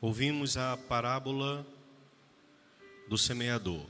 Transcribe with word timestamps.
Ouvimos 0.00 0.58
a 0.58 0.76
parábola 0.76 1.66
do 3.08 3.16
semeador. 3.16 3.86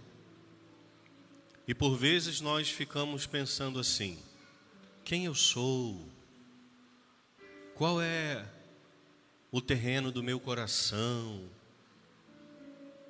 E 1.66 1.74
por 1.74 1.96
vezes 1.96 2.40
nós 2.40 2.70
ficamos 2.70 3.26
pensando 3.26 3.80
assim: 3.80 4.16
quem 5.04 5.24
eu 5.24 5.34
sou? 5.34 6.00
Qual 7.74 8.00
é 8.00 8.46
o 9.50 9.60
terreno 9.60 10.12
do 10.12 10.22
meu 10.22 10.38
coração? 10.38 11.42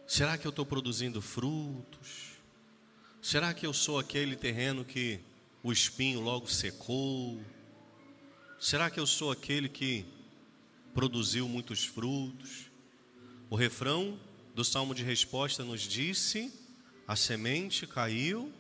Será 0.07 0.39
que 0.39 0.47
eu 0.47 0.51
estou 0.51 0.65
produzindo 0.65 1.21
frutos? 1.21 2.33
Será 3.21 3.53
que 3.53 3.67
eu 3.67 3.75
sou 3.75 3.99
aquele 3.99 4.37
terreno 4.37 4.85
que 4.87 5.21
o 5.63 5.71
espinho 5.71 6.21
logo 6.21 6.49
secou? 6.49 7.39
Será 8.59 8.89
que 8.89 8.99
eu 8.99 9.07
sou 9.07 9.31
aquele 9.31 9.69
que 9.69 10.07
produziu 10.95 11.47
muitos 11.47 11.85
frutos? 11.85 12.66
O 13.49 13.55
refrão 13.55 14.19
do 14.55 14.65
salmo 14.65 14.95
de 14.95 15.05
resposta 15.05 15.65
nos 15.65 15.83
disse: 15.83 16.53
a 17.07 17.15
semente 17.15 17.87
caiu 17.87 18.53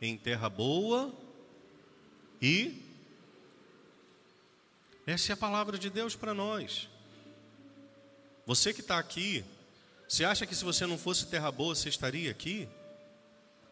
em 0.00 0.16
terra 0.16 0.48
boa 0.48 1.12
e. 2.40 2.86
Essa 5.06 5.32
é 5.32 5.34
a 5.34 5.36
palavra 5.36 5.78
de 5.78 5.88
Deus 5.88 6.14
para 6.14 6.34
nós. 6.34 6.88
Você 8.46 8.72
que 8.72 8.80
está 8.80 8.98
aqui, 8.98 9.44
você 10.06 10.24
acha 10.24 10.46
que 10.46 10.54
se 10.54 10.64
você 10.64 10.86
não 10.86 10.98
fosse 10.98 11.26
terra 11.26 11.50
boa, 11.50 11.74
você 11.74 11.88
estaria 11.88 12.30
aqui? 12.30 12.68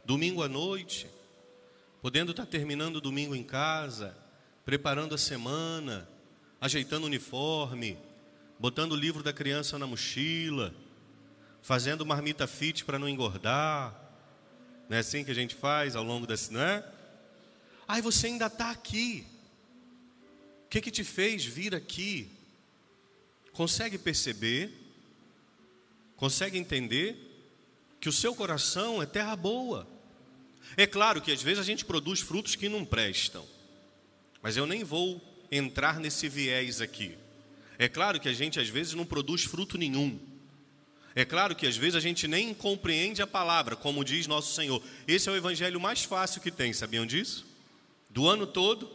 Domingo 0.05 0.42
à 0.42 0.48
noite, 0.48 1.06
podendo 2.03 2.30
estar 2.30 2.45
tá 2.45 2.51
terminando 2.51 2.97
o 2.97 3.01
domingo 3.01 3.34
em 3.34 3.45
casa, 3.45 4.17
preparando 4.64 5.14
a 5.14 5.19
semana, 5.19 6.09
ajeitando 6.61 7.05
o 7.05 7.06
uniforme, 7.06 7.98
botando 8.59 8.92
o 8.92 8.96
livro 8.96 9.23
da 9.23 9.33
criança 9.33 9.78
na 9.78 9.86
mochila, 9.86 10.75
fazendo 11.62 12.06
marmita 12.06 12.47
fit 12.47 12.84
para 12.84 12.98
não 12.98 13.08
engordar. 13.08 13.94
Não 14.89 14.97
é 14.97 15.00
assim 15.00 15.25
que 15.25 15.31
a 15.31 15.34
gente 15.34 15.55
faz 15.55 15.97
ao 15.97 16.05
longo 16.05 16.27
desse, 16.27 16.53
não 16.53 16.61
é? 16.61 16.84
Aí 17.89 18.00
você 18.00 18.28
ainda 18.28 18.47
está 18.47 18.70
aqui. 18.70 19.27
O 20.64 20.69
que, 20.69 20.81
que 20.81 20.91
te 20.91 21.05
fez 21.05 21.44
vir 21.44 21.75
aqui? 21.75 22.31
Consegue 23.53 23.98
perceber? 23.98 24.72
Consegue 26.16 26.59
entender 26.59 27.16
que 28.00 28.09
o 28.09 28.12
seu 28.12 28.34
coração 28.34 29.03
é 29.03 29.06
terra 29.06 29.36
boa? 29.36 29.86
É 30.77 30.86
claro 30.86 31.20
que 31.20 31.31
às 31.31 31.42
vezes 31.42 31.59
a 31.59 31.62
gente 31.62 31.84
produz 31.84 32.20
frutos 32.20 32.56
que 32.56 32.69
não 32.69 32.84
prestam, 32.84 33.47
mas 34.42 34.56
eu 34.56 34.66
nem 34.66 34.83
vou 34.83 35.20
entrar 35.50 36.00
nesse 36.00 36.28
viés 36.28 36.81
aqui. 36.81 37.16
É 37.78 37.88
claro 37.88 38.19
que 38.19 38.28
a 38.28 38.32
gente 38.32 38.58
às 38.58 38.69
vezes 38.69 38.94
não 38.94 39.05
produz 39.05 39.44
fruto 39.44 39.77
nenhum. 39.77 40.19
É 41.14 41.24
claro 41.24 41.56
que 41.56 41.66
às 41.66 41.77
vezes 41.77 41.94
a 41.94 42.00
gente 42.00 42.28
nem 42.28 42.52
compreende 42.52 43.22
a 43.22 43.27
palavra, 43.27 43.74
como 43.74 44.05
diz 44.05 44.27
nosso 44.27 44.55
Senhor. 44.55 44.82
Esse 45.08 45.28
é 45.28 45.32
o 45.32 45.36
evangelho 45.36 45.80
mais 45.80 46.04
fácil 46.04 46.42
que 46.42 46.50
tem, 46.50 46.72
sabiam 46.72 47.06
disso? 47.06 47.47
Do 48.10 48.28
ano 48.28 48.47
todo, 48.47 48.91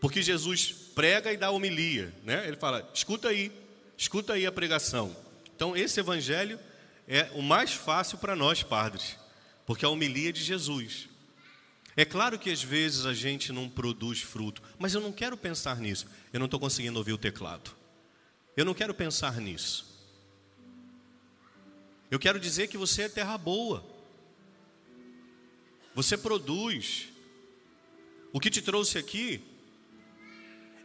porque 0.00 0.22
Jesus 0.22 0.72
prega 0.94 1.32
e 1.32 1.36
dá 1.36 1.50
homilia, 1.50 2.14
né? 2.24 2.46
Ele 2.46 2.56
fala: 2.56 2.88
"Escuta 2.94 3.28
aí, 3.28 3.50
escuta 3.96 4.34
aí 4.34 4.46
a 4.46 4.52
pregação". 4.52 5.16
Então, 5.54 5.76
esse 5.76 5.98
evangelho 5.98 6.60
é 7.08 7.28
o 7.34 7.42
mais 7.42 7.72
fácil 7.72 8.18
para 8.18 8.36
nós, 8.36 8.62
padres, 8.62 9.16
porque 9.66 9.84
é 9.84 9.88
a 9.88 9.90
homilia 9.90 10.32
de 10.32 10.42
Jesus. 10.44 11.08
É 11.96 12.04
claro 12.04 12.38
que 12.38 12.48
às 12.48 12.62
vezes 12.62 13.04
a 13.06 13.12
gente 13.12 13.52
não 13.52 13.68
produz 13.68 14.20
fruto, 14.20 14.62
mas 14.78 14.94
eu 14.94 15.00
não 15.00 15.10
quero 15.10 15.36
pensar 15.36 15.78
nisso. 15.78 16.06
Eu 16.32 16.38
não 16.38 16.44
estou 16.44 16.60
conseguindo 16.60 16.96
ouvir 16.96 17.12
o 17.12 17.18
teclado. 17.18 17.77
Eu 18.58 18.64
não 18.64 18.74
quero 18.74 18.92
pensar 18.92 19.40
nisso. 19.40 19.86
Eu 22.10 22.18
quero 22.18 22.40
dizer 22.40 22.66
que 22.66 22.76
você 22.76 23.02
é 23.02 23.08
terra 23.08 23.38
boa. 23.38 23.86
Você 25.94 26.18
produz. 26.18 27.06
O 28.32 28.40
que 28.40 28.50
te 28.50 28.60
trouxe 28.60 28.98
aqui 28.98 29.40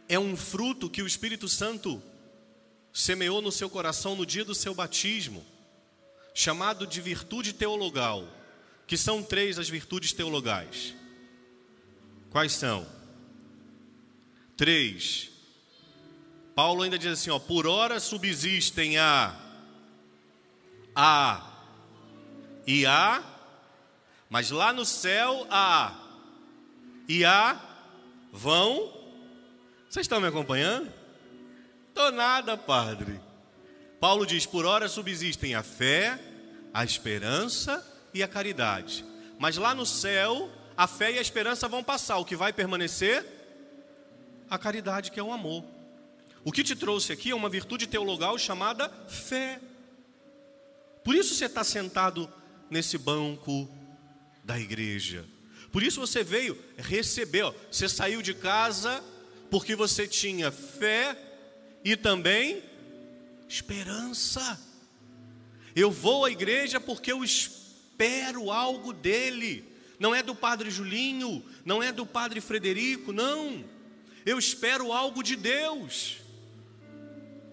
é 0.08 0.16
um 0.16 0.36
fruto 0.36 0.88
que 0.88 1.02
o 1.02 1.06
Espírito 1.06 1.48
Santo 1.48 2.00
semeou 2.92 3.42
no 3.42 3.50
seu 3.50 3.68
coração 3.68 4.14
no 4.14 4.24
dia 4.24 4.44
do 4.44 4.54
seu 4.54 4.72
batismo, 4.72 5.44
chamado 6.32 6.86
de 6.86 7.00
virtude 7.00 7.52
teologal, 7.52 8.28
que 8.86 8.96
são 8.96 9.20
três 9.20 9.58
as 9.58 9.68
virtudes 9.68 10.12
teologais. 10.12 10.94
Quais 12.30 12.52
são? 12.52 12.86
Três. 14.56 15.33
Paulo 16.54 16.82
ainda 16.82 16.98
diz 16.98 17.12
assim: 17.12 17.30
ó, 17.30 17.38
por 17.38 17.66
ora 17.66 17.98
subsistem 17.98 18.98
a 18.98 19.34
a 20.94 21.50
e 22.66 22.86
a, 22.86 23.22
mas 24.30 24.50
lá 24.50 24.72
no 24.72 24.84
céu 24.84 25.46
a 25.50 25.92
e 27.08 27.24
a 27.24 27.60
vão. 28.32 28.92
Vocês 29.88 30.04
estão 30.04 30.20
me 30.20 30.28
acompanhando? 30.28 30.92
Tô 31.92 32.10
nada, 32.10 32.56
padre. 32.56 33.20
Paulo 34.00 34.26
diz: 34.26 34.46
por 34.46 34.64
ora 34.64 34.88
subsistem 34.88 35.54
a 35.54 35.62
fé, 35.62 36.18
a 36.72 36.84
esperança 36.84 37.84
e 38.12 38.22
a 38.22 38.28
caridade. 38.28 39.04
Mas 39.38 39.56
lá 39.56 39.74
no 39.74 39.84
céu, 39.84 40.48
a 40.76 40.86
fé 40.86 41.12
e 41.12 41.18
a 41.18 41.22
esperança 41.22 41.68
vão 41.68 41.82
passar. 41.82 42.18
O 42.18 42.24
que 42.24 42.36
vai 42.36 42.52
permanecer? 42.52 43.26
A 44.48 44.56
caridade, 44.56 45.10
que 45.10 45.18
é 45.18 45.22
o 45.22 45.32
amor. 45.32 45.73
O 46.44 46.52
que 46.52 46.62
te 46.62 46.76
trouxe 46.76 47.10
aqui 47.10 47.30
é 47.30 47.34
uma 47.34 47.48
virtude 47.48 47.86
teologal 47.86 48.36
chamada 48.36 48.90
fé. 49.08 49.60
Por 51.02 51.14
isso 51.14 51.34
você 51.34 51.46
está 51.46 51.64
sentado 51.64 52.30
nesse 52.68 52.98
banco 52.98 53.68
da 54.44 54.60
igreja. 54.60 55.24
Por 55.72 55.82
isso 55.82 56.00
você 56.00 56.22
veio 56.22 56.58
receber. 56.76 57.44
Ó, 57.44 57.54
você 57.70 57.88
saiu 57.88 58.20
de 58.20 58.34
casa 58.34 59.02
porque 59.50 59.74
você 59.74 60.06
tinha 60.06 60.52
fé 60.52 61.16
e 61.82 61.96
também 61.96 62.62
esperança. 63.48 64.60
Eu 65.74 65.90
vou 65.90 66.26
à 66.26 66.30
igreja 66.30 66.78
porque 66.78 67.10
eu 67.10 67.24
espero 67.24 68.50
algo 68.50 68.92
dele. 68.92 69.64
Não 69.98 70.14
é 70.14 70.22
do 70.22 70.34
Padre 70.34 70.70
Julinho, 70.70 71.42
não 71.64 71.82
é 71.82 71.90
do 71.90 72.04
Padre 72.04 72.40
Frederico, 72.40 73.12
não. 73.12 73.64
Eu 74.26 74.38
espero 74.38 74.92
algo 74.92 75.22
de 75.22 75.36
Deus. 75.36 76.23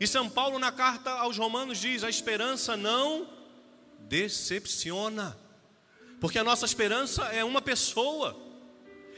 E 0.02 0.08
São 0.08 0.28
Paulo, 0.28 0.58
na 0.58 0.72
carta 0.72 1.12
aos 1.12 1.38
Romanos, 1.38 1.78
diz: 1.78 2.04
a 2.04 2.10
esperança 2.10 2.76
não 2.76 3.30
decepciona, 4.00 5.38
porque 6.20 6.40
a 6.40 6.44
nossa 6.44 6.66
esperança 6.66 7.26
é 7.26 7.44
uma 7.44 7.62
pessoa, 7.62 8.36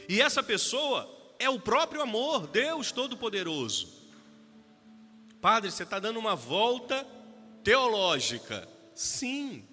e 0.06 0.20
essa 0.20 0.42
pessoa 0.42 1.10
é 1.38 1.48
o 1.48 1.58
próprio 1.58 2.02
amor, 2.02 2.48
Deus 2.48 2.92
Todo-Poderoso. 2.92 3.88
Padre, 5.40 5.70
você 5.70 5.84
está 5.84 5.98
dando 5.98 6.18
uma 6.18 6.36
volta 6.36 7.06
teológica, 7.62 8.68
sim, 8.94 9.64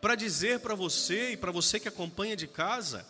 para 0.00 0.16
dizer 0.16 0.58
para 0.58 0.74
você 0.74 1.34
e 1.34 1.36
para 1.36 1.52
você 1.52 1.78
que 1.78 1.86
acompanha 1.86 2.34
de 2.34 2.48
casa, 2.48 3.06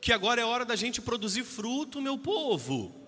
que 0.00 0.12
agora 0.12 0.40
é 0.40 0.44
hora 0.44 0.64
da 0.64 0.76
gente 0.76 1.02
produzir 1.02 1.42
fruto, 1.42 2.00
meu 2.00 2.16
povo. 2.16 3.05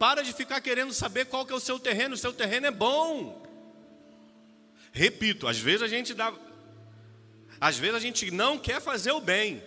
Para 0.00 0.22
de 0.22 0.32
ficar 0.32 0.62
querendo 0.62 0.94
saber 0.94 1.26
qual 1.26 1.44
que 1.44 1.52
é 1.52 1.54
o 1.54 1.60
seu 1.60 1.78
terreno, 1.78 2.14
o 2.14 2.18
seu 2.18 2.32
terreno 2.32 2.66
é 2.66 2.70
bom. 2.70 3.46
Repito, 4.92 5.46
às 5.46 5.58
vezes 5.58 5.82
a 5.82 5.88
gente 5.88 6.14
dá 6.14 6.32
às 7.60 7.76
vezes 7.76 7.96
a 7.96 8.00
gente 8.00 8.30
não 8.30 8.58
quer 8.58 8.80
fazer 8.80 9.12
o 9.12 9.20
bem. 9.20 9.62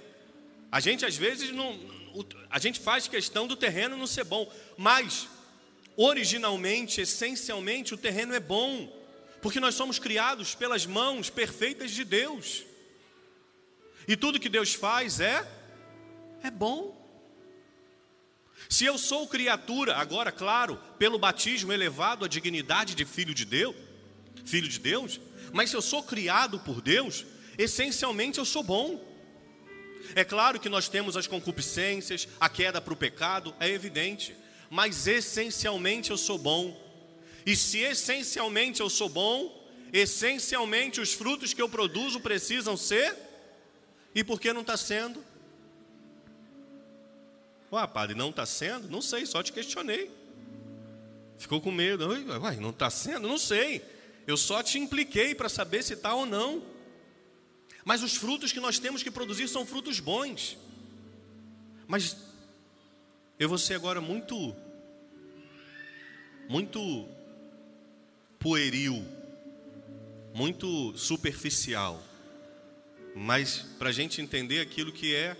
A 0.71 0.79
gente 0.79 1.05
às 1.05 1.15
vezes 1.15 1.51
não, 1.51 1.79
a 2.49 2.57
gente 2.57 2.79
faz 2.79 3.07
questão 3.07 3.45
do 3.45 3.55
terreno 3.55 3.95
não 3.95 4.07
ser 4.07 4.23
bom, 4.23 4.51
mas 4.75 5.27
originalmente, 5.95 6.99
essencialmente, 6.99 7.93
o 7.93 7.97
terreno 7.97 8.33
é 8.33 8.39
bom, 8.39 8.91
porque 9.39 9.59
nós 9.59 9.75
somos 9.75 9.99
criados 9.99 10.55
pelas 10.55 10.87
mãos 10.87 11.29
perfeitas 11.29 11.91
de 11.91 12.03
Deus. 12.03 12.63
E 14.07 14.17
tudo 14.17 14.39
que 14.39 14.49
Deus 14.49 14.73
faz 14.73 15.19
é 15.19 15.47
é 16.41 16.49
bom. 16.49 17.02
Se 18.69 18.85
eu 18.85 18.97
sou 18.97 19.27
criatura, 19.27 19.95
agora, 19.95 20.31
claro, 20.31 20.79
pelo 20.97 21.19
batismo 21.19 21.71
elevado 21.71 22.25
à 22.25 22.27
dignidade 22.27 22.95
de 22.95 23.05
filho 23.05 23.33
de 23.33 23.45
Deus, 23.45 23.75
filho 24.45 24.67
de 24.67 24.79
Deus, 24.79 25.19
mas 25.51 25.69
se 25.69 25.75
eu 25.75 25.81
sou 25.81 26.03
criado 26.03 26.59
por 26.59 26.81
Deus, 26.81 27.25
essencialmente 27.57 28.39
eu 28.39 28.45
sou 28.45 28.63
bom. 28.63 29.01
É 30.15 30.23
claro 30.23 30.59
que 30.59 30.69
nós 30.69 30.89
temos 30.89 31.15
as 31.15 31.27
concupiscências, 31.27 32.27
a 32.39 32.49
queda 32.49 32.81
para 32.81 32.93
o 32.93 32.97
pecado, 32.97 33.55
é 33.59 33.69
evidente, 33.69 34.35
mas 34.69 35.07
essencialmente 35.07 36.11
eu 36.11 36.17
sou 36.17 36.37
bom. 36.37 36.81
E 37.45 37.55
se 37.55 37.79
essencialmente 37.79 38.81
eu 38.81 38.89
sou 38.89 39.09
bom, 39.09 39.63
essencialmente 39.91 40.99
os 40.99 41.13
frutos 41.13 41.53
que 41.53 41.61
eu 41.61 41.69
produzo 41.69 42.19
precisam 42.19 42.75
ser, 42.75 43.15
e 44.15 44.23
por 44.23 44.39
que 44.39 44.53
não 44.53 44.61
está 44.61 44.77
sendo? 44.77 45.23
Ué, 47.73 47.87
padre, 47.87 48.15
não 48.15 48.29
está 48.29 48.45
sendo? 48.45 48.87
Não 48.87 49.01
sei, 49.01 49.25
só 49.25 49.41
te 49.41 49.51
questionei. 49.51 50.11
Ficou 51.39 51.59
com 51.59 51.71
medo. 51.71 52.07
Ué, 52.07 52.55
não 52.57 52.69
está 52.69 52.87
sendo? 52.91 53.27
Não 53.27 53.39
sei. 53.39 53.83
Eu 54.27 54.37
só 54.37 54.61
te 54.61 54.77
impliquei 54.77 55.33
para 55.33 55.49
saber 55.49 55.83
se 55.83 55.93
está 55.93 56.13
ou 56.13 56.23
não. 56.23 56.63
Mas 57.83 58.03
os 58.03 58.15
frutos 58.15 58.51
que 58.51 58.59
nós 58.59 58.77
temos 58.77 59.01
que 59.01 59.09
produzir 59.09 59.47
são 59.47 59.65
frutos 59.65 59.99
bons. 59.99 60.55
Mas 61.87 62.15
eu 63.39 63.49
vou 63.49 63.57
ser 63.57 63.73
agora 63.73 63.99
muito, 63.99 64.55
muito 66.47 67.07
pueril, 68.37 69.03
muito 70.31 70.95
superficial. 70.95 72.01
Mas 73.15 73.65
para 73.79 73.89
a 73.89 73.91
gente 73.91 74.21
entender 74.21 74.59
aquilo 74.59 74.93
que 74.93 75.15
é 75.15 75.35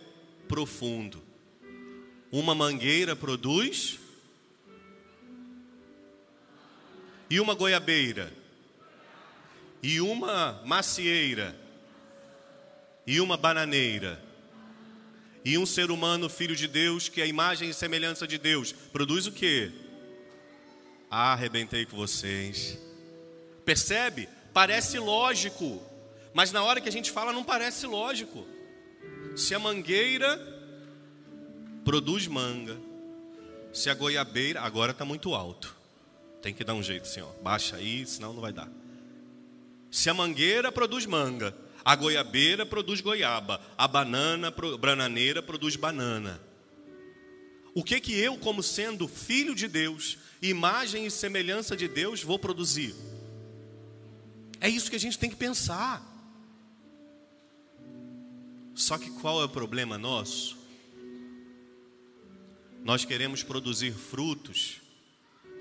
profundo. 0.47 1.22
Uma 2.33 2.55
mangueira 2.55 3.15
produz 3.15 3.99
e 7.29 7.39
uma 7.39 7.53
goiabeira 7.53 8.33
e 9.83 10.01
uma 10.01 10.59
macieira 10.65 11.55
e 13.05 13.21
uma 13.21 13.37
bananeira 13.37 14.19
e 15.45 15.59
um 15.59 15.65
ser 15.67 15.91
humano 15.91 16.27
filho 16.27 16.55
de 16.55 16.67
Deus 16.67 17.07
que 17.07 17.21
é 17.21 17.23
a 17.23 17.27
imagem 17.27 17.69
e 17.69 17.73
semelhança 17.73 18.25
de 18.25 18.39
Deus 18.39 18.71
produz 18.71 19.27
o 19.27 19.31
que? 19.31 19.71
Ah, 21.11 21.33
arrebentei 21.33 21.85
com 21.85 21.95
vocês. 21.95 22.79
Percebe? 23.63 24.27
Parece 24.51 24.97
lógico, 24.97 25.79
mas 26.33 26.51
na 26.51 26.63
hora 26.63 26.81
que 26.81 26.89
a 26.89 26.91
gente 26.91 27.11
fala 27.11 27.31
não 27.31 27.43
parece 27.43 27.85
lógico. 27.85 28.47
Se 29.35 29.53
a 29.53 29.59
mangueira 29.59 30.52
produz 31.83 32.27
manga, 32.27 32.77
se 33.73 33.89
a 33.89 33.93
goiabeira, 33.93 34.61
agora 34.61 34.91
está 34.91 35.03
muito 35.03 35.33
alto. 35.33 35.75
Tem 36.41 36.53
que 36.53 36.63
dar 36.63 36.73
um 36.73 36.83
jeito, 36.83 37.07
senhor. 37.07 37.33
Baixa 37.41 37.77
aí, 37.77 38.05
senão 38.05 38.33
não 38.33 38.41
vai 38.41 38.53
dar. 38.53 38.69
Se 39.89 40.09
a 40.09 40.13
mangueira 40.13 40.71
produz 40.71 41.05
manga, 41.05 41.55
a 41.83 41.95
goiabeira 41.95 42.65
produz 42.65 43.01
goiaba, 43.01 43.61
a 43.77 43.87
banana, 43.87 44.53
bananeira 44.79 45.41
produz 45.41 45.75
banana. 45.75 46.41
O 47.73 47.83
que 47.83 47.99
que 47.99 48.13
eu, 48.13 48.37
como 48.37 48.61
sendo 48.61 49.07
filho 49.07 49.55
de 49.55 49.67
Deus, 49.67 50.17
imagem 50.41 51.05
e 51.05 51.11
semelhança 51.11 51.75
de 51.75 51.87
Deus, 51.87 52.21
vou 52.21 52.37
produzir? 52.37 52.95
É 54.59 54.69
isso 54.69 54.89
que 54.89 54.95
a 54.95 54.99
gente 54.99 55.17
tem 55.17 55.29
que 55.29 55.35
pensar. 55.35 56.01
Só 58.75 58.97
que 58.97 59.09
qual 59.09 59.41
é 59.41 59.45
o 59.45 59.49
problema 59.49 59.97
nosso? 59.97 60.62
Nós 62.83 63.05
queremos 63.05 63.41
produzir 63.41 63.93
frutos 63.93 64.81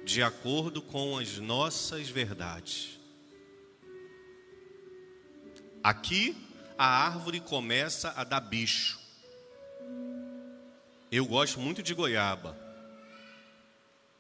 de 0.05 0.25
acordo 0.25 0.83
com 0.83 1.17
as 1.19 1.39
nossas 1.39 2.09
verdades. 2.09 2.99
Aqui 5.85 6.37
a 6.77 6.85
árvore 6.85 7.39
começa 7.39 8.13
a 8.17 8.25
dar 8.25 8.41
bicho. 8.41 8.99
Eu 11.13 11.25
gosto 11.25 11.61
muito 11.61 11.81
de 11.81 11.95
goiaba, 11.95 12.59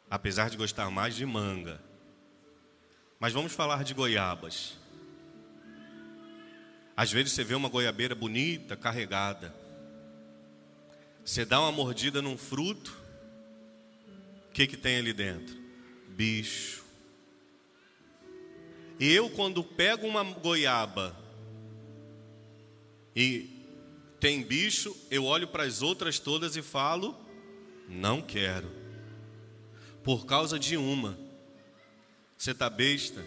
apesar 0.08 0.48
de 0.48 0.56
gostar 0.56 0.88
mais 0.88 1.16
de 1.16 1.26
manga. 1.26 1.80
Mas 3.18 3.32
vamos 3.32 3.52
falar 3.52 3.82
de 3.82 3.94
goiabas. 3.94 4.78
Às 6.96 7.10
vezes 7.10 7.32
você 7.32 7.42
vê 7.42 7.56
uma 7.56 7.68
goiabeira 7.68 8.14
bonita, 8.14 8.76
carregada. 8.76 9.61
Você 11.24 11.44
dá 11.44 11.60
uma 11.60 11.72
mordida 11.72 12.20
num 12.20 12.36
fruto, 12.36 13.00
o 14.48 14.52
que, 14.52 14.66
que 14.66 14.76
tem 14.76 14.98
ali 14.98 15.12
dentro? 15.12 15.56
Bicho. 16.08 16.82
E 18.98 19.10
eu, 19.12 19.30
quando 19.30 19.64
pego 19.64 20.06
uma 20.06 20.22
goiaba 20.22 21.16
e 23.16 23.48
tem 24.20 24.42
bicho, 24.42 24.96
eu 25.10 25.24
olho 25.24 25.48
para 25.48 25.64
as 25.64 25.82
outras 25.82 26.18
todas 26.18 26.56
e 26.56 26.62
falo: 26.62 27.16
não 27.88 28.20
quero. 28.20 28.70
Por 30.02 30.26
causa 30.26 30.58
de 30.58 30.76
uma. 30.76 31.18
Você 32.36 32.50
está 32.50 32.68
besta? 32.68 33.24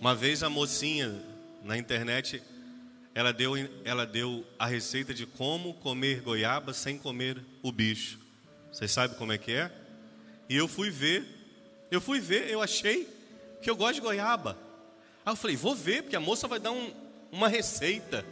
Uma 0.00 0.14
vez 0.14 0.42
a 0.42 0.50
mocinha 0.50 1.22
na 1.62 1.76
internet 1.76 2.42
ela 3.14 3.32
deu, 3.32 3.54
ela 3.84 4.04
deu 4.04 4.44
a 4.58 4.66
receita 4.66 5.14
de 5.14 5.24
como 5.24 5.74
comer 5.74 6.20
goiaba 6.20 6.74
sem 6.74 6.98
comer 6.98 7.40
o 7.62 7.70
bicho. 7.70 8.18
Vocês 8.72 8.90
sabem 8.90 9.16
como 9.16 9.32
é 9.32 9.38
que 9.38 9.52
é? 9.52 9.70
E 10.48 10.56
eu 10.56 10.66
fui 10.66 10.90
ver, 10.90 11.24
eu 11.90 12.00
fui 12.00 12.18
ver, 12.18 12.50
eu 12.50 12.60
achei 12.60 13.08
que 13.62 13.70
eu 13.70 13.76
gosto 13.76 13.94
de 13.94 14.00
goiaba. 14.00 14.58
Aí 15.24 15.32
eu 15.32 15.36
falei, 15.36 15.56
vou 15.56 15.76
ver, 15.76 16.02
porque 16.02 16.16
a 16.16 16.20
moça 16.20 16.48
vai 16.48 16.58
dar 16.58 16.72
um, 16.72 16.92
uma 17.30 17.48
receita. 17.48 18.26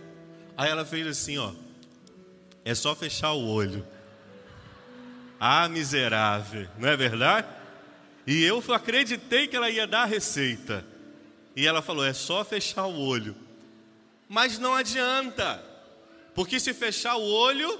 Aí 0.56 0.68
ela 0.68 0.84
fez 0.84 1.06
assim, 1.06 1.38
ó, 1.38 1.52
é 2.64 2.74
só 2.74 2.94
fechar 2.94 3.32
o 3.32 3.46
olho. 3.46 3.86
Ah, 5.38 5.68
miserável, 5.68 6.68
não 6.76 6.88
é 6.88 6.96
verdade? 6.96 7.46
E 8.26 8.42
eu 8.42 8.62
acreditei 8.72 9.46
que 9.46 9.56
ela 9.56 9.70
ia 9.70 9.86
dar 9.86 10.02
a 10.02 10.06
receita. 10.06 10.84
E 11.54 11.66
ela 11.66 11.82
falou, 11.82 12.04
é 12.04 12.12
só 12.12 12.44
fechar 12.44 12.86
o 12.86 12.98
olho. 12.98 13.36
Mas 14.32 14.58
não 14.58 14.74
adianta, 14.74 15.62
porque 16.34 16.58
se 16.58 16.72
fechar 16.72 17.16
o 17.16 17.22
olho, 17.22 17.78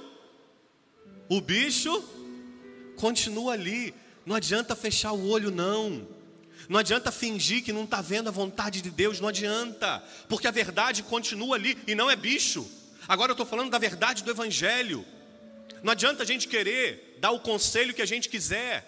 o 1.27 1.41
bicho 1.41 1.91
continua 2.95 3.53
ali. 3.53 3.91
Não 4.23 4.35
adianta 4.35 4.75
fechar 4.75 5.13
o 5.13 5.29
olho, 5.29 5.49
não. 5.49 6.07
Não 6.69 6.79
adianta 6.79 7.11
fingir 7.11 7.63
que 7.63 7.73
não 7.73 7.85
está 7.85 8.01
vendo 8.01 8.27
a 8.27 8.31
vontade 8.31 8.83
de 8.83 8.91
Deus, 8.91 9.19
não 9.19 9.29
adianta, 9.29 10.03
porque 10.29 10.47
a 10.47 10.51
verdade 10.51 11.01
continua 11.01 11.55
ali 11.55 11.75
e 11.87 11.95
não 11.95 12.07
é 12.07 12.15
bicho. 12.15 12.69
Agora 13.07 13.31
eu 13.31 13.33
estou 13.33 13.47
falando 13.47 13.71
da 13.71 13.79
verdade 13.79 14.23
do 14.23 14.29
Evangelho. 14.29 15.03
Não 15.81 15.91
adianta 15.91 16.21
a 16.21 16.25
gente 16.25 16.47
querer 16.47 17.17
dar 17.19 17.31
o 17.31 17.39
conselho 17.39 17.95
que 17.95 18.01
a 18.03 18.05
gente 18.05 18.29
quiser, 18.29 18.87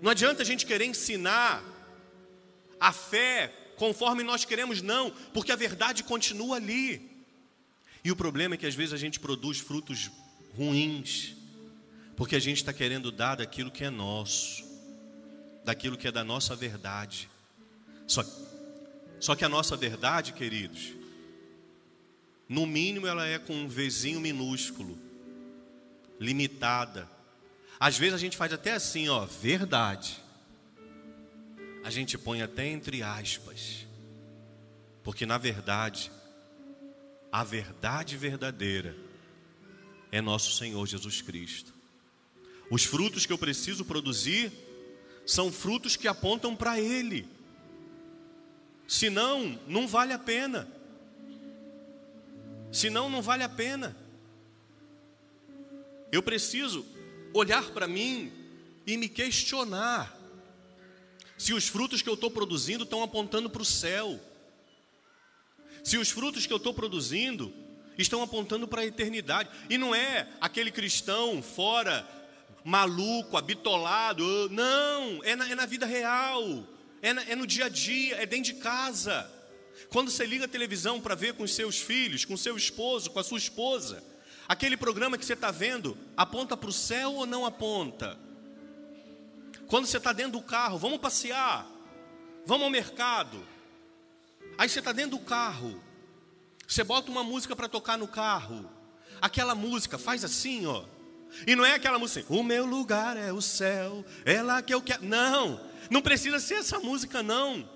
não 0.00 0.10
adianta 0.10 0.40
a 0.40 0.46
gente 0.46 0.64
querer 0.64 0.86
ensinar 0.86 1.62
a 2.80 2.92
fé 2.92 3.52
conforme 3.80 4.22
nós 4.22 4.44
queremos, 4.44 4.82
não, 4.82 5.10
porque 5.32 5.50
a 5.50 5.56
verdade 5.56 6.04
continua 6.04 6.56
ali. 6.56 7.00
E 8.04 8.12
o 8.12 8.16
problema 8.16 8.54
é 8.54 8.58
que 8.58 8.66
às 8.66 8.74
vezes 8.74 8.92
a 8.92 8.98
gente 8.98 9.18
produz 9.18 9.58
frutos 9.58 10.10
ruins, 10.54 11.34
porque 12.14 12.36
a 12.36 12.38
gente 12.38 12.58
está 12.58 12.74
querendo 12.74 13.10
dar 13.10 13.36
daquilo 13.36 13.70
que 13.70 13.82
é 13.82 13.88
nosso, 13.88 14.62
daquilo 15.64 15.96
que 15.96 16.06
é 16.06 16.12
da 16.12 16.22
nossa 16.22 16.54
verdade. 16.54 17.26
Só, 18.06 18.22
só 19.18 19.34
que 19.34 19.46
a 19.46 19.48
nossa 19.48 19.78
verdade, 19.78 20.34
queridos, 20.34 20.92
no 22.46 22.66
mínimo 22.66 23.06
ela 23.06 23.26
é 23.26 23.38
com 23.38 23.54
um 23.54 23.66
vizinho 23.66 24.20
minúsculo, 24.20 24.98
limitada. 26.20 27.08
Às 27.78 27.96
vezes 27.96 28.12
a 28.12 28.18
gente 28.18 28.36
faz 28.36 28.52
até 28.52 28.72
assim, 28.72 29.08
ó, 29.08 29.24
verdade 29.24 30.20
a 31.82 31.90
gente 31.90 32.18
põe 32.18 32.42
até 32.42 32.66
entre 32.66 33.02
aspas, 33.02 33.86
porque 35.02 35.24
na 35.24 35.38
verdade, 35.38 36.10
a 37.32 37.42
verdade 37.42 38.16
verdadeira 38.16 38.96
é 40.12 40.20
nosso 40.20 40.52
Senhor 40.56 40.86
Jesus 40.86 41.22
Cristo. 41.22 41.72
Os 42.70 42.84
frutos 42.84 43.26
que 43.26 43.32
eu 43.32 43.38
preciso 43.38 43.84
produzir 43.84 44.52
são 45.26 45.50
frutos 45.50 45.96
que 45.96 46.06
apontam 46.06 46.54
para 46.54 46.80
Ele. 46.80 47.26
Senão, 48.86 49.58
não 49.66 49.86
vale 49.86 50.12
a 50.12 50.18
pena. 50.18 50.68
Senão, 52.72 53.08
não 53.08 53.22
vale 53.22 53.42
a 53.42 53.48
pena. 53.48 53.96
Eu 56.12 56.22
preciso 56.22 56.84
olhar 57.32 57.70
para 57.70 57.86
mim 57.86 58.32
e 58.86 58.96
me 58.96 59.08
questionar 59.08 60.19
se 61.40 61.54
os 61.54 61.66
frutos 61.66 62.02
que 62.02 62.08
eu 62.10 62.12
estou 62.12 62.30
produzindo 62.30 62.84
estão 62.84 63.02
apontando 63.02 63.48
para 63.48 63.62
o 63.62 63.64
céu, 63.64 64.20
se 65.82 65.96
os 65.96 66.10
frutos 66.10 66.44
que 66.44 66.52
eu 66.52 66.58
estou 66.58 66.74
produzindo 66.74 67.50
estão 67.96 68.22
apontando 68.22 68.68
para 68.68 68.82
a 68.82 68.86
eternidade, 68.86 69.48
e 69.70 69.78
não 69.78 69.94
é 69.94 70.28
aquele 70.38 70.70
cristão 70.70 71.40
fora, 71.40 72.06
maluco, 72.62 73.38
habitolado, 73.38 74.50
não, 74.50 75.24
é 75.24 75.34
na, 75.34 75.48
é 75.48 75.54
na 75.54 75.64
vida 75.64 75.86
real, 75.86 76.62
é, 77.00 77.14
na, 77.14 77.22
é 77.22 77.34
no 77.34 77.46
dia 77.46 77.64
a 77.64 77.68
dia, 77.70 78.16
é 78.16 78.26
dentro 78.26 78.52
de 78.52 78.60
casa. 78.60 79.26
Quando 79.88 80.10
você 80.10 80.26
liga 80.26 80.44
a 80.44 80.48
televisão 80.48 81.00
para 81.00 81.14
ver 81.14 81.32
com 81.32 81.44
os 81.44 81.54
seus 81.54 81.78
filhos, 81.78 82.26
com 82.26 82.36
seu 82.36 82.54
esposo, 82.54 83.08
com 83.08 83.18
a 83.18 83.24
sua 83.24 83.38
esposa, 83.38 84.04
aquele 84.46 84.76
programa 84.76 85.16
que 85.16 85.24
você 85.24 85.32
está 85.32 85.50
vendo 85.50 85.96
aponta 86.14 86.54
para 86.54 86.68
o 86.68 86.72
céu 86.72 87.14
ou 87.14 87.24
não 87.24 87.46
aponta? 87.46 88.18
Quando 89.70 89.86
você 89.86 89.98
está 89.98 90.12
dentro 90.12 90.32
do 90.32 90.42
carro, 90.42 90.76
vamos 90.78 90.98
passear, 90.98 91.64
vamos 92.44 92.64
ao 92.64 92.70
mercado. 92.70 93.46
Aí 94.58 94.68
você 94.68 94.80
está 94.80 94.90
dentro 94.90 95.16
do 95.16 95.24
carro, 95.24 95.80
você 96.66 96.82
bota 96.82 97.08
uma 97.08 97.22
música 97.22 97.54
para 97.54 97.68
tocar 97.68 97.96
no 97.96 98.08
carro. 98.08 98.68
Aquela 99.22 99.54
música 99.54 99.96
faz 99.96 100.24
assim, 100.24 100.66
ó. 100.66 100.84
E 101.46 101.54
não 101.54 101.64
é 101.64 101.74
aquela 101.74 102.00
música 102.00 102.26
assim, 102.26 102.36
o 102.36 102.42
meu 102.42 102.66
lugar 102.66 103.16
é 103.16 103.32
o 103.32 103.40
céu, 103.40 104.04
é 104.24 104.42
lá 104.42 104.60
que 104.60 104.74
eu 104.74 104.82
quero. 104.82 105.04
Não, 105.04 105.64
não 105.88 106.02
precisa 106.02 106.40
ser 106.40 106.54
essa 106.54 106.80
música, 106.80 107.22
não. 107.22 107.68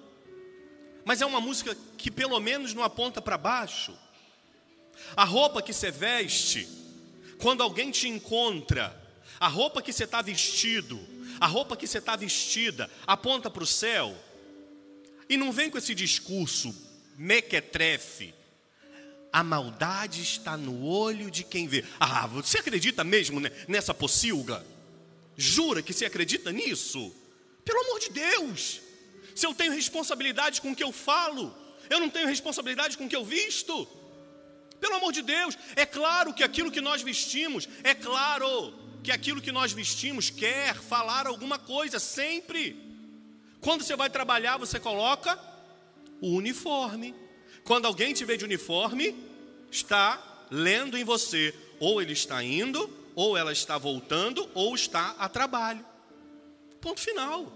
mas 1.04 1.22
é 1.22 1.26
uma 1.26 1.40
música 1.40 1.76
que 1.96 2.10
pelo 2.10 2.40
menos 2.40 2.74
não 2.74 2.82
aponta 2.82 3.22
para 3.22 3.38
baixo. 3.38 3.96
A 5.16 5.24
roupa 5.24 5.62
que 5.62 5.72
você 5.72 5.92
veste, 5.92 6.68
quando 7.38 7.62
alguém 7.62 7.92
te 7.92 8.08
encontra, 8.08 9.00
a 9.38 9.46
roupa 9.46 9.80
que 9.80 9.92
você 9.92 10.04
está 10.04 10.20
vestido, 10.20 11.13
a 11.40 11.46
roupa 11.46 11.76
que 11.76 11.86
você 11.86 11.98
está 11.98 12.16
vestida, 12.16 12.90
aponta 13.06 13.50
para 13.50 13.62
o 13.62 13.66
céu. 13.66 14.16
E 15.28 15.36
não 15.36 15.52
vem 15.52 15.70
com 15.70 15.78
esse 15.78 15.94
discurso 15.94 16.74
mequetrefe. 17.16 18.34
A 19.32 19.42
maldade 19.42 20.22
está 20.22 20.56
no 20.56 20.84
olho 20.84 21.30
de 21.30 21.42
quem 21.42 21.66
vê. 21.66 21.84
Ah, 21.98 22.26
você 22.26 22.58
acredita 22.58 23.02
mesmo 23.02 23.40
nessa 23.66 23.92
pocilga? 23.92 24.64
Jura 25.36 25.82
que 25.82 25.92
você 25.92 26.04
acredita 26.04 26.52
nisso? 26.52 27.12
Pelo 27.64 27.80
amor 27.80 28.00
de 28.00 28.10
Deus! 28.10 28.80
Se 29.34 29.46
eu 29.46 29.54
tenho 29.54 29.72
responsabilidade 29.72 30.60
com 30.60 30.70
o 30.70 30.76
que 30.76 30.84
eu 30.84 30.92
falo, 30.92 31.52
eu 31.90 31.98
não 31.98 32.08
tenho 32.08 32.28
responsabilidade 32.28 32.96
com 32.96 33.06
o 33.06 33.08
que 33.08 33.16
eu 33.16 33.24
visto. 33.24 33.88
Pelo 34.80 34.96
amor 34.96 35.12
de 35.12 35.22
Deus, 35.22 35.58
é 35.74 35.84
claro 35.84 36.32
que 36.32 36.44
aquilo 36.44 36.70
que 36.70 36.80
nós 36.80 37.02
vestimos, 37.02 37.68
é 37.82 37.94
claro 37.94 38.72
que 39.04 39.12
aquilo 39.12 39.42
que 39.42 39.52
nós 39.52 39.70
vestimos 39.70 40.30
quer 40.30 40.74
falar 40.74 41.26
alguma 41.26 41.58
coisa, 41.58 41.98
sempre. 41.98 42.74
Quando 43.60 43.82
você 43.82 43.94
vai 43.94 44.08
trabalhar, 44.08 44.56
você 44.56 44.80
coloca 44.80 45.38
o 46.22 46.30
uniforme. 46.30 47.14
Quando 47.64 47.84
alguém 47.84 48.14
te 48.14 48.24
vê 48.24 48.38
de 48.38 48.46
uniforme, 48.46 49.14
está 49.70 50.46
lendo 50.50 50.96
em 50.96 51.04
você, 51.04 51.54
ou 51.78 52.00
ele 52.00 52.14
está 52.14 52.42
indo, 52.42 52.90
ou 53.14 53.36
ela 53.36 53.52
está 53.52 53.76
voltando, 53.76 54.50
ou 54.54 54.74
está 54.74 55.14
a 55.18 55.28
trabalho. 55.28 55.84
Ponto 56.80 56.98
final. 56.98 57.52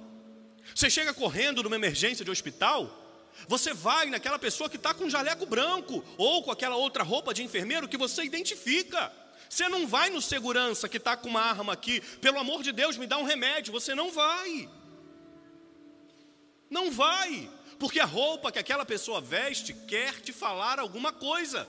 Você 0.75 0.90
chega 0.90 1.14
correndo 1.14 1.62
numa 1.62 1.76
emergência 1.76 2.26
de 2.26 2.31
hospital, 2.31 2.95
você 3.47 3.73
vai 3.73 4.11
naquela 4.11 4.38
pessoa 4.38 4.69
que 4.69 4.76
está 4.76 4.93
com 4.93 5.05
um 5.05 5.11
jaleco 5.11 5.47
branco, 5.47 6.05
ou 6.19 6.43
com 6.43 6.50
aquela 6.50 6.76
outra 6.76 7.02
roupa 7.02 7.33
de 7.33 7.43
enfermeiro 7.43 7.88
que 7.88 7.97
você 7.97 8.23
identifica. 8.23 9.11
Você 9.49 9.69
não 9.69 9.87
vai 9.87 10.11
no 10.11 10.21
segurança 10.21 10.88
que 10.88 10.99
está 10.99 11.17
com 11.17 11.28
uma 11.28 11.40
arma 11.40 11.73
aqui, 11.73 12.00
pelo 12.21 12.38
amor 12.38 12.62
de 12.62 12.73
Deus, 12.73 12.97
me 12.97 13.07
dá 13.07 13.17
um 13.19 13.25
remédio. 13.25 13.73
Você 13.73 13.95
não 13.95 14.11
vai. 14.11 14.69
Não 16.71 16.90
vai. 16.90 17.50
Porque 17.78 18.00
a 18.00 18.05
roupa 18.05 18.52
que 18.52 18.59
aquela 18.59 18.85
pessoa 18.85 19.21
veste 19.21 19.73
quer 19.73 20.21
te 20.21 20.33
falar 20.33 20.78
alguma 20.78 21.12
coisa. 21.12 21.69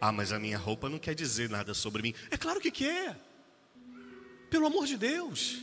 Ah, 0.00 0.12
mas 0.12 0.32
a 0.32 0.38
minha 0.38 0.58
roupa 0.58 0.88
não 0.88 0.98
quer 0.98 1.14
dizer 1.14 1.48
nada 1.48 1.74
sobre 1.74 2.02
mim. 2.02 2.14
É 2.30 2.36
claro 2.36 2.60
que 2.60 2.70
quer. 2.70 3.18
Pelo 4.48 4.66
amor 4.66 4.86
de 4.86 4.96
Deus. 4.96 5.58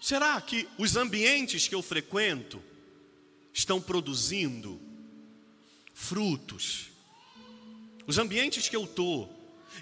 Será 0.00 0.40
que 0.40 0.68
os 0.78 0.96
ambientes 0.96 1.68
que 1.68 1.74
eu 1.74 1.82
frequento 1.82 2.62
estão 3.52 3.80
produzindo 3.80 4.80
frutos? 5.92 6.87
Os 8.08 8.16
ambientes 8.16 8.70
que 8.70 8.74
eu 8.74 8.84
estou. 8.84 9.30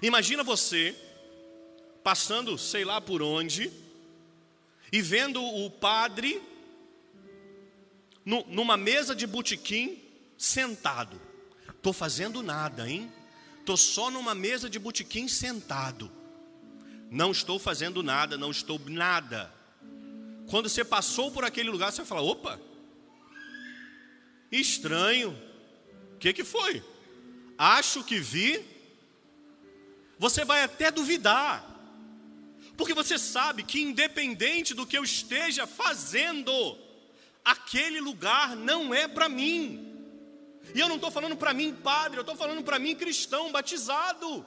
Imagina 0.01 0.43
você 0.43 0.93
passando, 2.03 2.57
sei 2.57 2.83
lá 2.83 2.99
por 2.99 3.21
onde, 3.21 3.71
e 4.91 5.01
vendo 5.01 5.41
o 5.41 5.71
padre 5.71 6.41
numa 8.25 8.75
mesa 8.75 9.15
de 9.15 9.25
botequim 9.25 9.97
sentado. 10.37 11.19
Estou 11.69 11.93
fazendo 11.93 12.43
nada, 12.43 12.89
hein? 12.89 13.09
Estou 13.61 13.77
só 13.77 14.11
numa 14.11 14.35
mesa 14.35 14.69
de 14.69 14.77
botequim 14.77 15.29
sentado. 15.29 16.11
Não 17.09 17.31
estou 17.31 17.57
fazendo 17.57 18.03
nada, 18.03 18.37
não 18.37 18.51
estou 18.51 18.77
nada. 18.89 19.53
Quando 20.49 20.67
você 20.67 20.83
passou 20.83 21.31
por 21.31 21.45
aquele 21.45 21.69
lugar, 21.69 21.93
você 21.93 22.01
vai 22.01 22.07
falar: 22.07 22.23
opa, 22.23 22.59
estranho. 24.51 25.31
O 26.15 26.17
que, 26.17 26.33
que 26.33 26.43
foi? 26.43 26.83
Acho 27.57 28.03
que 28.03 28.19
vi. 28.19 28.63
Você 30.19 30.45
vai 30.45 30.63
até 30.63 30.91
duvidar. 30.91 31.65
Porque 32.75 32.93
você 32.93 33.17
sabe 33.17 33.63
que, 33.63 33.81
independente 33.81 34.73
do 34.73 34.85
que 34.85 34.97
eu 34.97 35.03
esteja 35.03 35.65
fazendo, 35.65 36.77
aquele 37.43 37.99
lugar 37.99 38.55
não 38.55 38.93
é 38.93 39.07
para 39.07 39.27
mim. 39.27 39.83
E 40.75 40.79
eu 40.79 40.87
não 40.87 40.95
estou 40.95 41.09
falando 41.09 41.35
para 41.35 41.53
mim, 41.53 41.73
padre, 41.73 42.19
eu 42.19 42.21
estou 42.21 42.35
falando 42.35 42.63
para 42.63 42.77
mim, 42.77 42.95
cristão, 42.95 43.51
batizado. 43.51 44.45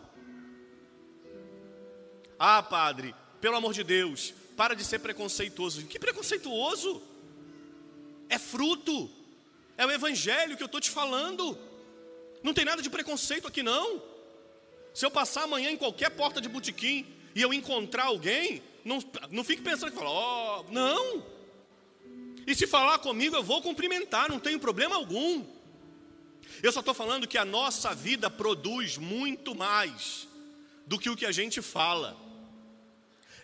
Ah, 2.38 2.62
padre, 2.62 3.14
pelo 3.40 3.56
amor 3.56 3.72
de 3.72 3.82
Deus, 3.82 4.32
para 4.56 4.74
de 4.74 4.84
ser 4.84 5.00
preconceituoso. 5.00 5.84
Que 5.86 5.98
preconceituoso? 5.98 7.02
É 8.28 8.38
fruto, 8.38 9.10
é 9.76 9.84
o 9.84 9.90
evangelho 9.90 10.56
que 10.56 10.62
eu 10.62 10.66
estou 10.66 10.80
te 10.80 10.90
falando. 10.90 11.58
Não 12.42 12.54
tem 12.54 12.64
nada 12.64 12.82
de 12.82 12.90
preconceito 12.90 13.46
aqui, 13.46 13.62
não. 13.62 14.02
Se 14.94 15.04
eu 15.04 15.10
passar 15.10 15.44
amanhã 15.44 15.70
em 15.70 15.76
qualquer 15.76 16.10
porta 16.10 16.40
de 16.40 16.48
botequim 16.48 17.06
e 17.34 17.40
eu 17.40 17.52
encontrar 17.52 18.04
alguém, 18.04 18.62
não, 18.84 18.98
não 19.30 19.44
fique 19.44 19.62
pensando 19.62 19.90
que 19.90 19.98
fala, 19.98 20.10
ó, 20.10 20.60
oh, 20.60 20.72
não. 20.72 21.24
E 22.46 22.54
se 22.54 22.66
falar 22.66 22.98
comigo, 22.98 23.36
eu 23.36 23.42
vou 23.42 23.62
cumprimentar, 23.62 24.28
não 24.28 24.40
tenho 24.40 24.58
problema 24.58 24.96
algum. 24.96 25.44
Eu 26.62 26.72
só 26.72 26.80
estou 26.80 26.94
falando 26.94 27.28
que 27.28 27.38
a 27.38 27.44
nossa 27.44 27.94
vida 27.94 28.28
produz 28.28 28.96
muito 28.98 29.54
mais 29.54 30.28
do 30.86 30.98
que 30.98 31.08
o 31.08 31.16
que 31.16 31.26
a 31.26 31.32
gente 31.32 31.62
fala. 31.62 32.16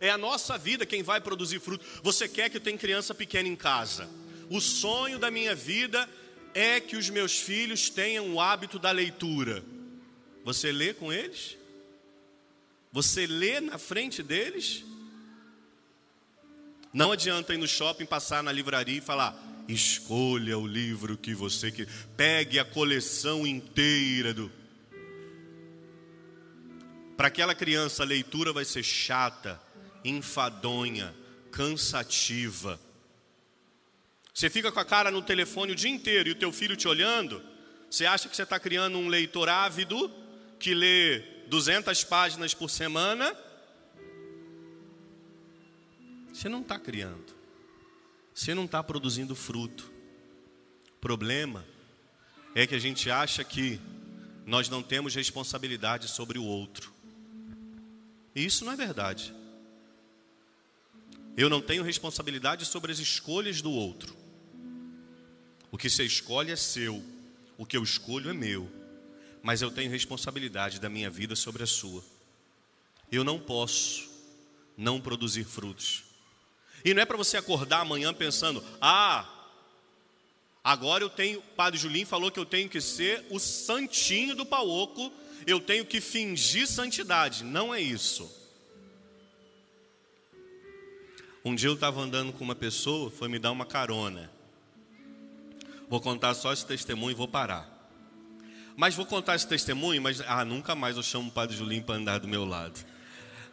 É 0.00 0.10
a 0.10 0.18
nossa 0.18 0.58
vida 0.58 0.84
quem 0.84 1.02
vai 1.02 1.20
produzir 1.20 1.60
fruto. 1.60 1.84
Você 2.02 2.28
quer 2.28 2.50
que 2.50 2.56
eu 2.56 2.60
tenha 2.60 2.76
criança 2.76 3.14
pequena 3.14 3.48
em 3.48 3.56
casa? 3.56 4.08
O 4.50 4.60
sonho 4.60 5.18
da 5.18 5.30
minha 5.30 5.54
vida 5.54 6.08
é 6.56 6.80
que 6.80 6.96
os 6.96 7.10
meus 7.10 7.38
filhos 7.38 7.90
tenham 7.90 8.32
o 8.32 8.40
hábito 8.40 8.78
da 8.78 8.90
leitura. 8.90 9.62
Você 10.42 10.72
lê 10.72 10.94
com 10.94 11.12
eles? 11.12 11.54
Você 12.90 13.26
lê 13.26 13.60
na 13.60 13.76
frente 13.76 14.22
deles? 14.22 14.82
Não 16.94 17.12
adianta 17.12 17.52
ir 17.52 17.58
no 17.58 17.68
shopping, 17.68 18.06
passar 18.06 18.42
na 18.42 18.50
livraria 18.50 18.96
e 18.96 19.02
falar: 19.02 19.36
escolha 19.68 20.56
o 20.56 20.66
livro 20.66 21.18
que 21.18 21.34
você 21.34 21.70
quer, 21.70 21.86
pegue 22.16 22.58
a 22.58 22.64
coleção 22.64 23.46
inteira 23.46 24.32
do. 24.32 24.50
Para 27.18 27.28
aquela 27.28 27.54
criança, 27.54 28.02
a 28.02 28.06
leitura 28.06 28.50
vai 28.50 28.64
ser 28.64 28.82
chata, 28.82 29.60
enfadonha, 30.02 31.14
cansativa. 31.50 32.80
Você 34.36 34.50
fica 34.50 34.70
com 34.70 34.78
a 34.78 34.84
cara 34.84 35.10
no 35.10 35.22
telefone 35.22 35.72
o 35.72 35.74
dia 35.74 35.90
inteiro 35.90 36.28
e 36.28 36.32
o 36.32 36.34
teu 36.34 36.52
filho 36.52 36.76
te 36.76 36.86
olhando, 36.86 37.42
você 37.90 38.04
acha 38.04 38.28
que 38.28 38.36
você 38.36 38.42
está 38.42 38.60
criando 38.60 38.98
um 38.98 39.08
leitor 39.08 39.48
ávido 39.48 40.12
que 40.60 40.74
lê 40.74 41.20
200 41.46 42.04
páginas 42.04 42.52
por 42.52 42.68
semana, 42.68 43.34
você 46.30 46.50
não 46.50 46.60
está 46.60 46.78
criando, 46.78 47.34
você 48.34 48.52
não 48.52 48.66
está 48.66 48.82
produzindo 48.82 49.34
fruto. 49.34 49.90
O 50.90 51.00
problema 51.00 51.64
é 52.54 52.66
que 52.66 52.74
a 52.74 52.78
gente 52.78 53.10
acha 53.10 53.42
que 53.42 53.80
nós 54.44 54.68
não 54.68 54.82
temos 54.82 55.14
responsabilidade 55.14 56.08
sobre 56.08 56.38
o 56.38 56.44
outro. 56.44 56.92
E 58.34 58.44
isso 58.44 58.66
não 58.66 58.72
é 58.74 58.76
verdade. 58.76 59.34
Eu 61.38 61.48
não 61.48 61.62
tenho 61.62 61.82
responsabilidade 61.82 62.66
sobre 62.66 62.92
as 62.92 62.98
escolhas 62.98 63.62
do 63.62 63.72
outro. 63.72 64.25
O 65.70 65.78
que 65.78 65.90
você 65.90 66.04
escolhe 66.04 66.52
é 66.52 66.56
seu, 66.56 67.02
o 67.58 67.66
que 67.66 67.76
eu 67.76 67.82
escolho 67.82 68.30
é 68.30 68.32
meu 68.32 68.70
mas 69.46 69.62
eu 69.62 69.70
tenho 69.70 69.88
responsabilidade 69.88 70.80
da 70.80 70.88
minha 70.88 71.08
vida 71.08 71.36
sobre 71.36 71.62
a 71.62 71.66
sua. 71.68 72.02
Eu 73.12 73.22
não 73.22 73.38
posso 73.38 74.10
não 74.76 75.00
produzir 75.00 75.44
frutos. 75.44 76.02
E 76.84 76.92
não 76.92 77.00
é 77.00 77.04
para 77.04 77.16
você 77.16 77.36
acordar 77.36 77.82
amanhã 77.82 78.12
pensando: 78.12 78.60
ah, 78.80 79.24
agora 80.64 81.04
eu 81.04 81.08
tenho. 81.08 81.40
Padre 81.54 81.78
Julinho 81.78 82.08
falou 82.08 82.32
que 82.32 82.40
eu 82.40 82.44
tenho 82.44 82.68
que 82.68 82.80
ser 82.80 83.24
o 83.30 83.38
santinho 83.38 84.34
do 84.34 84.44
pauoco, 84.44 85.12
eu 85.46 85.60
tenho 85.60 85.86
que 85.86 86.00
fingir 86.00 86.66
santidade. 86.66 87.44
Não 87.44 87.72
é 87.72 87.80
isso. 87.80 88.28
Um 91.44 91.54
dia 91.54 91.68
eu 91.68 91.74
estava 91.74 92.00
andando 92.00 92.32
com 92.32 92.42
uma 92.42 92.56
pessoa, 92.56 93.12
foi 93.12 93.28
me 93.28 93.38
dar 93.38 93.52
uma 93.52 93.64
carona. 93.64 94.28
Vou 95.88 96.00
contar 96.00 96.34
só 96.34 96.52
esse 96.52 96.66
testemunho 96.66 97.12
e 97.12 97.14
vou 97.14 97.28
parar. 97.28 97.68
Mas 98.76 98.94
vou 98.94 99.06
contar 99.06 99.36
esse 99.36 99.46
testemunho, 99.46 100.02
mas 100.02 100.20
ah, 100.20 100.44
nunca 100.44 100.74
mais 100.74 100.96
eu 100.96 101.02
chamo 101.02 101.28
o 101.28 101.32
Padre 101.32 101.56
Julinho 101.56 101.82
para 101.82 101.94
andar 101.94 102.18
do 102.18 102.28
meu 102.28 102.44
lado. 102.44 102.78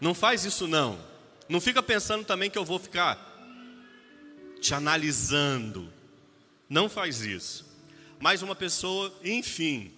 Não 0.02 0.14
faz 0.14 0.44
isso 0.44 0.68
não. 0.68 1.00
Não 1.48 1.62
fica 1.62 1.82
pensando 1.82 2.26
também 2.26 2.50
que 2.50 2.58
eu 2.58 2.66
vou 2.66 2.80
ficar 2.80 3.18
te 4.60 4.74
analisando. 4.74 5.92
Não 6.70 6.90
faz 6.90 7.22
isso. 7.22 7.66
Mais 8.20 8.42
uma 8.42 8.56
pessoa, 8.56 9.14
enfim, 9.24 9.92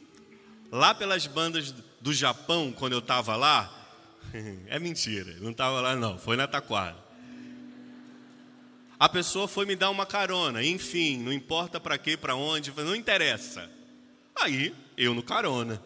lá 0.72 0.94
pelas 0.94 1.28
bandas 1.28 1.74
do 2.02 2.14
Japão, 2.14 2.72
quando 2.72 2.94
eu 2.94 3.00
estava 3.00 3.36
lá, 3.36 3.72
é 4.68 4.80
mentira, 4.80 5.36
não 5.40 5.52
estava 5.52 5.80
lá 5.82 5.96
não, 5.96 6.18
foi 6.18 6.36
na 6.36 6.48
Taquara. 6.48 7.05
A 8.98 9.10
pessoa 9.10 9.48
foi 9.48 9.66
me 9.66 9.76
dar 9.76 9.90
uma 9.90 10.06
carona, 10.06 10.64
enfim, 10.64 11.18
não 11.18 11.34
importa 11.34 11.80
para 11.80 11.98
quê, 11.98 12.16
para 12.16 12.36
onde, 12.36 12.72
não 12.78 12.96
interessa. 12.96 13.70
Aí, 14.36 14.74
eu 14.98 15.14
no 15.14 15.22
carona. 15.22 15.82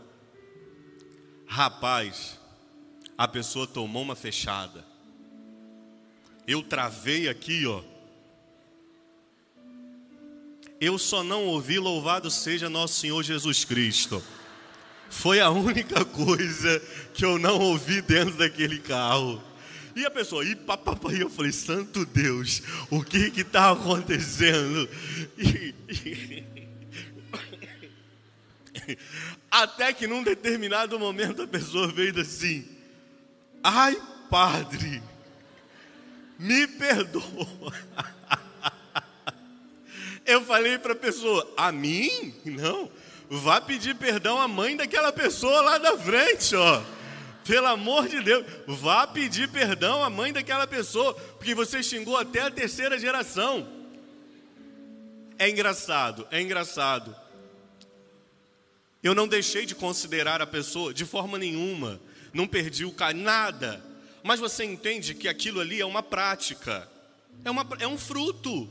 Rapaz, 1.47 2.39
a 3.17 3.27
pessoa 3.27 3.65
tomou 3.65 4.03
uma 4.03 4.15
fechada. 4.15 4.85
Eu 6.47 6.61
travei 6.61 7.27
aqui, 7.27 7.65
ó. 7.65 7.83
Eu 10.79 10.97
só 10.97 11.23
não 11.23 11.45
ouvi 11.45 11.77
louvado 11.77 12.31
seja 12.31 12.69
nosso 12.69 12.99
Senhor 12.99 13.21
Jesus 13.23 13.65
Cristo. 13.65 14.23
Foi 15.09 15.39
a 15.39 15.49
única 15.49 16.05
coisa 16.05 16.79
que 17.13 17.25
eu 17.25 17.37
não 17.37 17.59
ouvi 17.59 18.01
dentro 18.01 18.37
daquele 18.37 18.79
carro. 18.79 19.43
E 19.99 20.05
a 20.05 20.09
pessoa, 20.09 20.45
e 20.45 20.55
papai, 20.55 21.21
eu 21.21 21.29
falei, 21.29 21.51
santo 21.51 22.05
Deus, 22.05 22.61
o 22.89 23.03
que 23.03 23.29
que 23.31 23.41
está 23.41 23.71
acontecendo? 23.71 24.87
E, 25.37 25.75
e... 25.89 26.43
Até 29.51 29.91
que 29.91 30.07
num 30.07 30.23
determinado 30.23 30.97
momento 30.97 31.41
a 31.41 31.47
pessoa 31.47 31.89
veio 31.89 32.17
assim, 32.17 32.65
ai 33.61 34.01
padre, 34.29 35.03
me 36.39 36.65
perdoa. 36.65 37.73
Eu 40.25 40.45
falei 40.45 40.77
para 40.77 40.93
a 40.93 40.95
pessoa, 40.95 41.45
a 41.57 41.73
mim? 41.73 42.33
Não, 42.45 42.89
vá 43.29 43.59
pedir 43.59 43.95
perdão 43.95 44.39
à 44.39 44.47
mãe 44.47 44.77
daquela 44.77 45.11
pessoa 45.11 45.59
lá 45.59 45.77
da 45.77 45.97
frente, 45.97 46.55
ó. 46.55 46.98
Pelo 47.45 47.67
amor 47.67 48.07
de 48.07 48.21
Deus, 48.21 48.45
vá 48.67 49.07
pedir 49.07 49.49
perdão 49.49 50.03
à 50.03 50.09
mãe 50.09 50.31
daquela 50.31 50.67
pessoa, 50.67 51.13
porque 51.13 51.55
você 51.55 51.81
xingou 51.81 52.15
até 52.15 52.41
a 52.41 52.51
terceira 52.51 52.99
geração. 52.99 53.67
É 55.37 55.49
engraçado, 55.49 56.27
é 56.31 56.41
engraçado. 56.41 57.15
Eu 59.01 59.15
não 59.15 59.27
deixei 59.27 59.65
de 59.65 59.73
considerar 59.73 60.41
a 60.41 60.47
pessoa 60.47 60.93
de 60.93 61.05
forma 61.05 61.37
nenhuma, 61.37 61.99
não 62.33 62.45
perdi 62.45 62.83
o 62.83 62.91
carinho, 62.91 63.23
nada. 63.23 63.83
Mas 64.21 64.39
você 64.39 64.65
entende 64.65 65.15
que 65.15 65.27
aquilo 65.27 65.61
ali 65.61 65.79
é 65.79 65.85
uma 65.85 66.03
prática, 66.03 66.87
é, 67.45 67.49
uma, 67.49 67.65
é 67.79 67.87
um 67.87 67.97
fruto, 67.97 68.69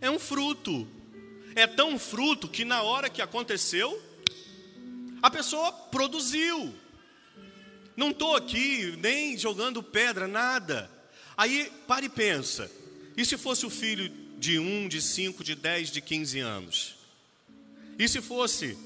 é 0.00 0.10
um 0.10 0.18
fruto. 0.18 0.88
É 1.54 1.66
tão 1.66 1.98
fruto 1.98 2.48
que 2.48 2.64
na 2.64 2.82
hora 2.82 3.08
que 3.08 3.22
aconteceu, 3.22 4.02
a 5.22 5.30
pessoa 5.30 5.70
produziu. 5.70 6.74
Não 7.96 8.10
estou 8.10 8.34
aqui 8.34 8.96
nem 8.98 9.36
jogando 9.36 9.82
pedra, 9.82 10.26
nada. 10.26 10.90
Aí, 11.36 11.70
para 11.86 12.04
e 12.04 12.08
pensa: 12.08 12.70
e 13.16 13.24
se 13.24 13.36
fosse 13.36 13.66
o 13.66 13.70
filho 13.70 14.10
de 14.38 14.58
um, 14.58 14.88
de 14.88 15.00
cinco, 15.00 15.44
de 15.44 15.54
dez, 15.54 15.90
de 15.90 16.00
quinze 16.00 16.40
anos? 16.40 16.94
E 17.98 18.08
se 18.08 18.20
fosse, 18.22 18.76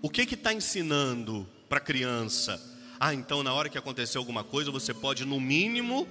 o 0.00 0.08
que 0.08 0.24
que 0.24 0.34
está 0.34 0.52
ensinando 0.52 1.46
para 1.68 1.78
a 1.78 1.82
criança? 1.82 2.60
Ah, 2.98 3.12
então 3.12 3.42
na 3.42 3.52
hora 3.52 3.68
que 3.68 3.76
acontecer 3.76 4.16
alguma 4.16 4.42
coisa, 4.42 4.70
você 4.70 4.94
pode, 4.94 5.24
no 5.24 5.38
mínimo, 5.38 6.08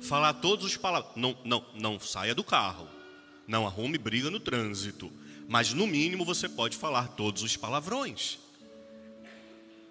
falar 0.00 0.34
todos 0.34 0.66
os 0.66 0.76
palavras. 0.76 1.12
Não, 1.14 1.36
não, 1.44 1.64
não 1.74 2.00
saia 2.00 2.34
do 2.34 2.42
carro. 2.42 2.88
Não 3.46 3.66
arrume 3.66 3.98
briga 3.98 4.30
no 4.30 4.40
trânsito. 4.40 5.12
Mas 5.48 5.72
no 5.72 5.86
mínimo 5.86 6.24
você 6.24 6.48
pode 6.48 6.76
falar 6.76 7.08
todos 7.08 7.42
os 7.42 7.56
palavrões 7.56 8.38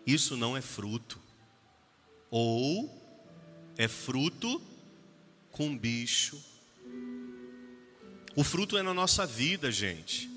isso 0.06 0.36
não 0.38 0.56
é 0.56 0.62
fruto. 0.62 1.20
Ou 2.30 3.02
é 3.78 3.88
fruto 3.88 4.62
com 5.52 5.78
bicho. 5.78 6.42
O 8.36 8.44
fruto 8.44 8.78
é 8.78 8.82
na 8.82 8.94
nossa 8.94 9.26
vida, 9.26 9.72
gente. 9.72 10.30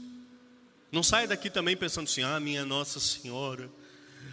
Não 0.90 1.02
saia 1.02 1.28
daqui 1.28 1.48
também 1.48 1.76
pensando 1.76 2.04
assim: 2.04 2.22
ah, 2.22 2.40
minha 2.40 2.64
Nossa 2.64 2.98
Senhora, 2.98 3.70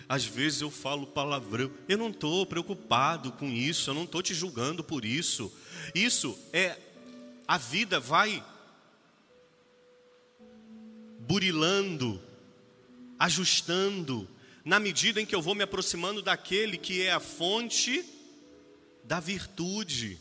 às 0.08 0.26
vezes 0.26 0.62
eu 0.62 0.72
falo 0.72 1.08
palavrão. 1.08 1.72
Eu 1.88 1.98
não 1.98 2.10
estou 2.10 2.46
preocupado 2.46 3.32
com 3.32 3.48
isso, 3.48 3.90
eu 3.90 3.94
não 3.94 4.04
estou 4.04 4.22
te 4.22 4.34
julgando 4.34 4.84
por 4.84 5.06
isso. 5.06 5.52
Isso 5.94 6.38
é, 6.52 6.78
a 7.48 7.58
vida 7.58 8.00
vai 8.00 8.44
burilando, 11.20 12.22
ajustando, 13.18 14.28
na 14.64 14.80
medida 14.80 15.22
em 15.22 15.26
que 15.26 15.36
eu 15.36 15.42
vou 15.42 15.56
me 15.56 15.64
aproximando 15.64 16.22
daquele 16.22 16.78
que 16.78 17.02
é 17.02 17.12
a 17.12 17.20
fonte 17.20 18.06
da 19.04 19.20
virtude. 19.20 20.20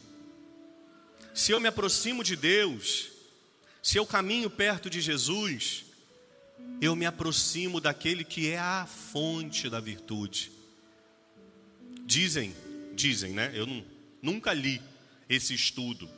Se 1.34 1.52
eu 1.52 1.60
me 1.60 1.68
aproximo 1.68 2.24
de 2.24 2.36
Deus, 2.36 3.10
se 3.82 3.98
eu 3.98 4.06
caminho 4.06 4.50
perto 4.50 4.90
de 4.90 5.00
Jesus, 5.00 5.84
eu 6.80 6.96
me 6.96 7.06
aproximo 7.06 7.80
daquele 7.80 8.24
que 8.24 8.48
é 8.48 8.58
a 8.58 8.86
fonte 8.86 9.68
da 9.68 9.80
virtude. 9.80 10.50
Dizem, 12.04 12.54
dizem, 12.94 13.32
né? 13.32 13.52
Eu 13.54 13.66
nunca 14.22 14.52
li 14.52 14.80
esse 15.28 15.54
estudo, 15.54 16.10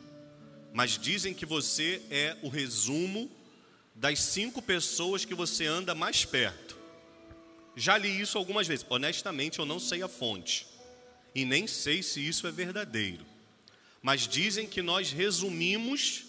mas 0.73 0.99
dizem 0.99 1.35
que 1.35 1.45
você 1.45 2.01
é 2.11 2.37
o 2.43 2.49
resumo 2.49 3.31
das 3.95 4.21
cinco 4.21 4.63
pessoas 4.63 5.25
que 5.25 5.35
você 5.35 5.67
anda 5.67 5.95
mais 5.95 6.25
perto. 6.25 6.82
Já 7.77 7.97
li 7.97 8.21
isso 8.21 8.37
algumas 8.39 8.67
vezes. 8.67 8.85
Honestamente, 8.89 9.59
eu 9.59 9.67
não 9.67 9.79
sei 9.79 10.03
a 10.03 10.09
fonte. 10.09 10.67
E 11.35 11.45
nem 11.45 11.67
sei 11.67 12.03
se 12.03 12.27
isso 12.27 12.47
é 12.47 12.51
verdadeiro. 12.51 13.25
Mas 14.03 14.27
dizem 14.29 14.67
que 14.67 14.83
nós 14.83 15.11
resumimos 15.11 16.25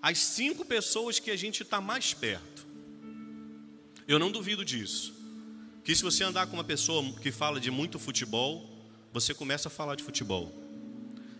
as 0.00 0.18
cinco 0.18 0.64
pessoas 0.64 1.18
que 1.18 1.30
a 1.30 1.36
gente 1.36 1.62
está 1.62 1.80
mais 1.80 2.14
perto. 2.14 2.66
Eu 4.08 4.18
não 4.18 4.30
duvido 4.30 4.64
disso. 4.64 5.14
Que 5.84 5.94
se 5.94 6.02
você 6.02 6.24
andar 6.24 6.46
com 6.46 6.54
uma 6.54 6.64
pessoa 6.64 7.12
que 7.20 7.30
fala 7.30 7.60
de 7.60 7.70
muito 7.70 7.98
futebol, 7.98 8.68
você 9.12 9.34
começa 9.34 9.68
a 9.68 9.70
falar 9.70 9.96
de 9.96 10.02
futebol. 10.02 10.52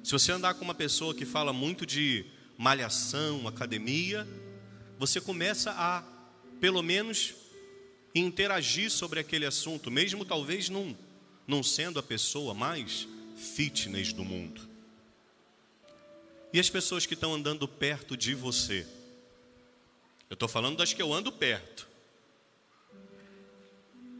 Se 0.02 0.12
você 0.12 0.32
andar 0.32 0.54
com 0.54 0.64
uma 0.64 0.74
pessoa 0.74 1.14
que 1.14 1.24
fala 1.24 1.52
muito 1.52 1.86
de 1.86 2.24
malhação, 2.56 3.46
academia, 3.46 4.26
você 4.98 5.20
começa 5.20 5.72
a, 5.72 6.02
pelo 6.60 6.82
menos, 6.82 7.34
interagir 8.14 8.90
sobre 8.90 9.20
aquele 9.20 9.46
assunto, 9.46 9.90
mesmo 9.90 10.24
talvez 10.24 10.68
não, 10.68 10.96
não 11.46 11.62
sendo 11.62 11.98
a 11.98 12.02
pessoa 12.02 12.54
mais 12.54 13.06
fitness 13.36 14.12
do 14.12 14.24
mundo. 14.24 14.68
E 16.52 16.58
as 16.58 16.68
pessoas 16.68 17.06
que 17.06 17.14
estão 17.14 17.34
andando 17.34 17.68
perto 17.68 18.16
de 18.16 18.34
você? 18.34 18.86
Eu 20.28 20.34
estou 20.34 20.48
falando 20.48 20.78
das 20.78 20.92
que 20.92 21.00
eu 21.00 21.12
ando 21.12 21.30
perto. 21.30 21.88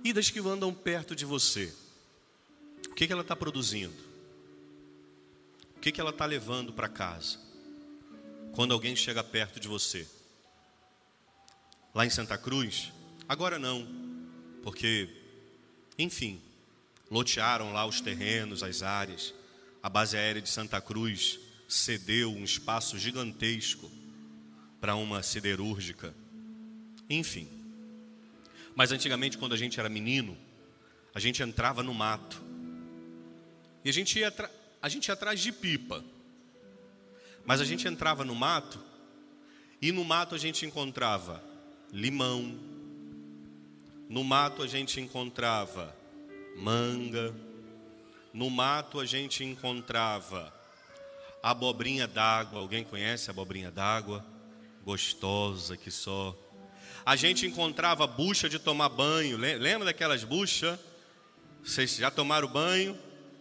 E 0.05 0.13
das 0.13 0.31
que 0.31 0.39
andam 0.39 0.73
perto 0.73 1.15
de 1.15 1.25
você? 1.25 1.73
O 2.89 2.95
que, 2.95 3.07
que 3.07 3.13
ela 3.13 3.23
está 3.23 3.37
produzindo? 3.37 3.95
O 5.77 5.81
que, 5.81 5.93
que 5.93 6.01
ela 6.01 6.11
está 6.11 6.25
levando 6.25 6.73
para 6.73 6.89
casa? 6.89 7.39
Quando 8.53 8.73
alguém 8.73 8.95
chega 8.95 9.23
perto 9.23 9.59
de 9.59 9.69
você? 9.69 10.07
Lá 11.95 12.07
em 12.07 12.11
Santa 12.11 12.39
Cruz, 12.39 12.93
Agora 13.31 13.61
não, 13.61 13.87
porque, 14.61 15.09
enfim, 15.97 16.43
lotearam 17.09 17.73
lá 17.73 17.87
os 17.87 18.01
terrenos, 18.01 18.61
as 18.61 18.83
áreas. 18.83 19.33
A 19.81 19.89
base 19.89 20.17
aérea 20.17 20.43
de 20.43 20.49
Santa 20.49 20.81
Cruz 20.81 21.39
cedeu 21.69 22.33
um 22.33 22.43
espaço 22.43 22.99
gigantesco 22.99 23.89
para 24.81 24.97
uma 24.97 25.23
siderúrgica. 25.23 26.13
Enfim. 27.09 27.49
Mas 28.75 28.91
antigamente, 28.91 29.39
quando 29.39 29.53
a 29.53 29.57
gente 29.57 29.79
era 29.79 29.89
menino, 29.89 30.37
a 31.15 31.21
gente 31.21 31.41
entrava 31.41 31.85
no 31.85 31.95
mato. 31.95 32.43
E 33.85 33.91
a 33.91 33.93
gente 33.93 34.19
ia, 34.19 34.35
a 34.83 34.89
gente 34.89 35.07
ia 35.07 35.15
atrás 35.15 35.39
de 35.39 35.53
pipa. 35.53 36.05
Mas 37.45 37.61
a 37.61 37.65
gente 37.65 37.87
entrava 37.87 38.25
no 38.25 38.35
mato 38.35 38.85
e 39.81 39.93
no 39.93 40.03
mato 40.03 40.35
a 40.35 40.39
gente 40.39 40.67
encontrava 40.67 41.41
limão, 41.93 42.70
no 44.11 44.25
mato 44.25 44.65
a 44.65 44.67
gente 44.67 45.01
encontrava 45.01 45.97
manga, 46.57 47.33
no 48.35 48.51
mato 48.51 48.99
a 48.99 49.07
gente 49.07 49.45
encontrava 49.45 50.53
abobrinha 51.41 52.09
d'água. 52.09 52.59
Alguém 52.59 52.83
conhece 52.83 53.31
abobrinha 53.31 53.71
d'água? 53.71 54.27
Gostosa 54.85 55.77
que 55.77 55.93
só. 55.93 56.37
A 57.07 57.15
gente 57.15 57.47
encontrava 57.47 58.05
bucha 58.05 58.49
de 58.49 58.59
tomar 58.59 58.89
banho. 58.89 59.39
Lembra 59.39 59.85
daquelas 59.85 60.25
buchas? 60.25 60.77
Vocês 61.63 61.95
já 61.95 62.11
tomaram 62.11 62.49
banho? 62.49 62.99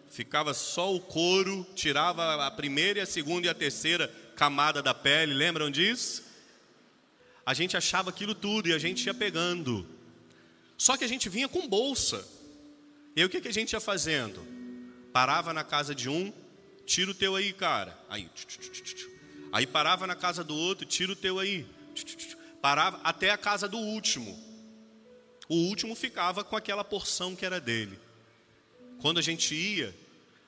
Ficava 0.07 0.53
só 0.53 0.93
o 0.93 0.99
couro, 0.99 1.65
tirava 1.73 2.45
a 2.45 2.51
primeira, 2.51 3.01
a 3.01 3.07
segunda 3.07 3.47
e 3.47 3.49
a 3.49 3.55
terceira 3.55 4.07
camada 4.35 4.83
da 4.83 4.93
pele. 4.93 5.33
Lembram 5.33 5.71
disso? 5.71 6.23
A 7.43 7.55
gente 7.55 7.75
achava 7.75 8.11
aquilo 8.11 8.35
tudo 8.35 8.69
e 8.69 8.73
a 8.73 8.77
gente 8.77 9.03
ia 9.07 9.15
pegando. 9.15 9.97
Só 10.79 10.95
que 10.95 11.03
a 11.03 11.07
gente 11.07 11.27
vinha 11.27 11.49
com 11.49 11.67
bolsa. 11.67 12.25
E 13.13 13.23
o 13.23 13.29
que, 13.29 13.41
que 13.41 13.49
a 13.49 13.53
gente 13.53 13.73
ia 13.73 13.81
fazendo? 13.81 14.47
Parava 15.11 15.53
na 15.53 15.63
casa 15.63 15.93
de 15.93 16.07
um, 16.07 16.31
tira 16.85 17.11
o 17.11 17.13
teu 17.13 17.35
aí, 17.35 17.51
cara. 17.51 17.99
Aí, 18.09 18.29
aí 19.51 19.67
parava 19.67 20.07
na 20.07 20.15
casa 20.15 20.41
do 20.41 20.55
outro, 20.55 20.85
tira 20.85 21.11
o 21.11 21.17
teu 21.17 21.37
aí. 21.37 21.67
Parava 22.61 23.01
até 23.03 23.29
a 23.29 23.37
casa 23.37 23.67
do 23.67 23.77
último. 23.77 24.39
O 25.49 25.55
último 25.55 25.95
ficava 25.95 26.45
com 26.45 26.55
aquela 26.55 26.85
porção 26.85 27.35
que 27.35 27.45
era 27.45 27.59
dele. 27.59 27.99
Quando 29.01 29.17
a 29.17 29.21
gente 29.21 29.53
ia, 29.53 29.93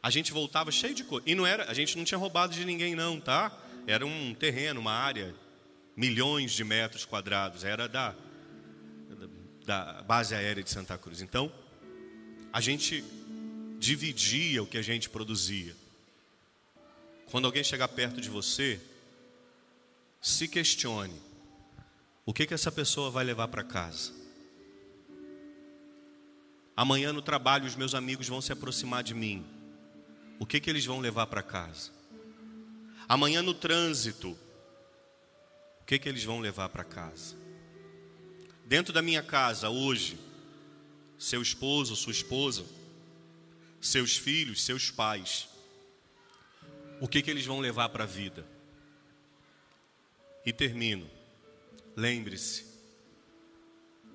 a 0.01 0.09
gente 0.09 0.31
voltava 0.31 0.71
cheio 0.71 0.93
de 0.93 1.03
coisa. 1.03 1.29
E 1.29 1.35
não 1.35 1.45
era, 1.45 1.69
a 1.69 1.73
gente 1.73 1.97
não 1.97 2.05
tinha 2.05 2.17
roubado 2.17 2.53
de 2.53 2.63
ninguém 2.63 2.95
não, 2.95 3.19
tá? 3.19 3.51
Era 3.85 4.05
um 4.05 4.33
terreno, 4.33 4.79
uma 4.79 4.93
área, 4.93 5.35
milhões 5.93 6.53
de 6.53 6.63
metros 6.63 7.03
quadrados, 7.03 7.65
era 7.65 7.89
da 7.89 8.15
da 9.71 10.03
base 10.03 10.35
aérea 10.35 10.61
de 10.61 10.69
Santa 10.69 10.97
Cruz. 10.97 11.21
Então, 11.21 11.49
a 12.51 12.59
gente 12.59 13.05
dividia 13.79 14.61
o 14.61 14.67
que 14.67 14.77
a 14.77 14.81
gente 14.81 15.09
produzia. 15.09 15.73
Quando 17.27 17.45
alguém 17.45 17.63
chegar 17.63 17.87
perto 17.87 18.19
de 18.19 18.29
você, 18.29 18.81
se 20.21 20.45
questione: 20.49 21.17
o 22.25 22.33
que 22.33 22.45
que 22.45 22.53
essa 22.53 22.69
pessoa 22.69 23.09
vai 23.09 23.23
levar 23.23 23.47
para 23.47 23.63
casa? 23.63 24.11
Amanhã 26.75 27.13
no 27.13 27.21
trabalho 27.21 27.65
os 27.65 27.75
meus 27.77 27.95
amigos 27.95 28.27
vão 28.27 28.41
se 28.41 28.51
aproximar 28.51 29.03
de 29.03 29.13
mim. 29.13 29.45
O 30.37 30.45
que 30.45 30.59
que 30.59 30.69
eles 30.69 30.85
vão 30.85 30.99
levar 30.99 31.27
para 31.27 31.41
casa? 31.41 31.91
Amanhã 33.07 33.41
no 33.41 33.53
trânsito, 33.53 34.31
o 35.79 35.85
que 35.85 35.97
que 35.97 36.09
eles 36.09 36.25
vão 36.25 36.41
levar 36.41 36.67
para 36.67 36.83
casa? 36.83 37.39
Dentro 38.71 38.93
da 38.93 39.01
minha 39.01 39.21
casa 39.21 39.69
hoje, 39.69 40.17
seu 41.19 41.41
esposo, 41.41 41.93
sua 41.93 42.13
esposa, 42.13 42.65
seus 43.81 44.15
filhos, 44.15 44.63
seus 44.63 44.89
pais, 44.89 45.49
o 47.01 47.05
que 47.05 47.21
que 47.21 47.29
eles 47.29 47.45
vão 47.45 47.59
levar 47.59 47.89
para 47.89 48.05
a 48.05 48.07
vida? 48.07 48.47
E 50.45 50.53
termino. 50.53 51.05
Lembre-se, 51.97 52.65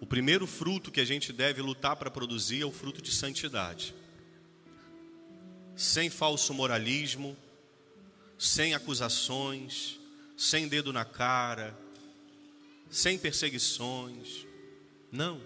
o 0.00 0.06
primeiro 0.06 0.46
fruto 0.46 0.90
que 0.90 1.02
a 1.02 1.04
gente 1.04 1.34
deve 1.34 1.60
lutar 1.60 1.94
para 1.94 2.10
produzir 2.10 2.62
é 2.62 2.64
o 2.64 2.72
fruto 2.72 3.02
de 3.02 3.12
santidade. 3.12 3.94
Sem 5.76 6.08
falso 6.08 6.54
moralismo, 6.54 7.36
sem 8.38 8.72
acusações, 8.72 10.00
sem 10.34 10.66
dedo 10.66 10.94
na 10.94 11.04
cara, 11.04 11.78
sem 12.88 13.18
perseguições. 13.18 14.45
Não. 15.10 15.40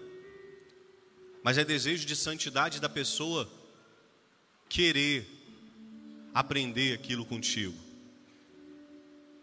Mas 1.43 1.57
é 1.57 1.63
desejo 1.63 2.05
de 2.05 2.15
santidade 2.15 2.79
da 2.79 2.89
pessoa 2.89 3.49
querer 4.69 5.27
aprender 6.33 6.93
aquilo 6.93 7.25
contigo. 7.25 7.77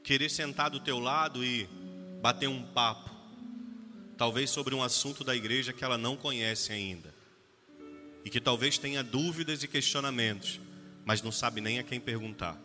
Querer 0.03 0.31
sentar 0.31 0.71
do 0.71 0.81
teu 0.81 0.99
lado 0.99 1.45
e 1.45 1.69
bater 2.23 2.49
um 2.49 2.63
papo 2.63 3.19
talvez 4.19 4.51
sobre 4.51 4.75
um 4.75 4.83
assunto 4.83 5.23
da 5.23 5.35
igreja 5.35 5.73
que 5.73 5.85
ela 5.85 5.97
não 5.97 6.17
conhece 6.17 6.73
ainda, 6.73 7.15
e 8.25 8.29
que 8.29 8.41
talvez 8.41 8.77
tenha 8.77 9.03
dúvidas 9.03 9.63
e 9.63 9.69
questionamentos, 9.69 10.61
mas 11.05 11.23
não 11.23 11.31
sabe 11.31 11.61
nem 11.61 11.79
a 11.79 11.85
quem 11.85 12.01
perguntar. 12.01 12.61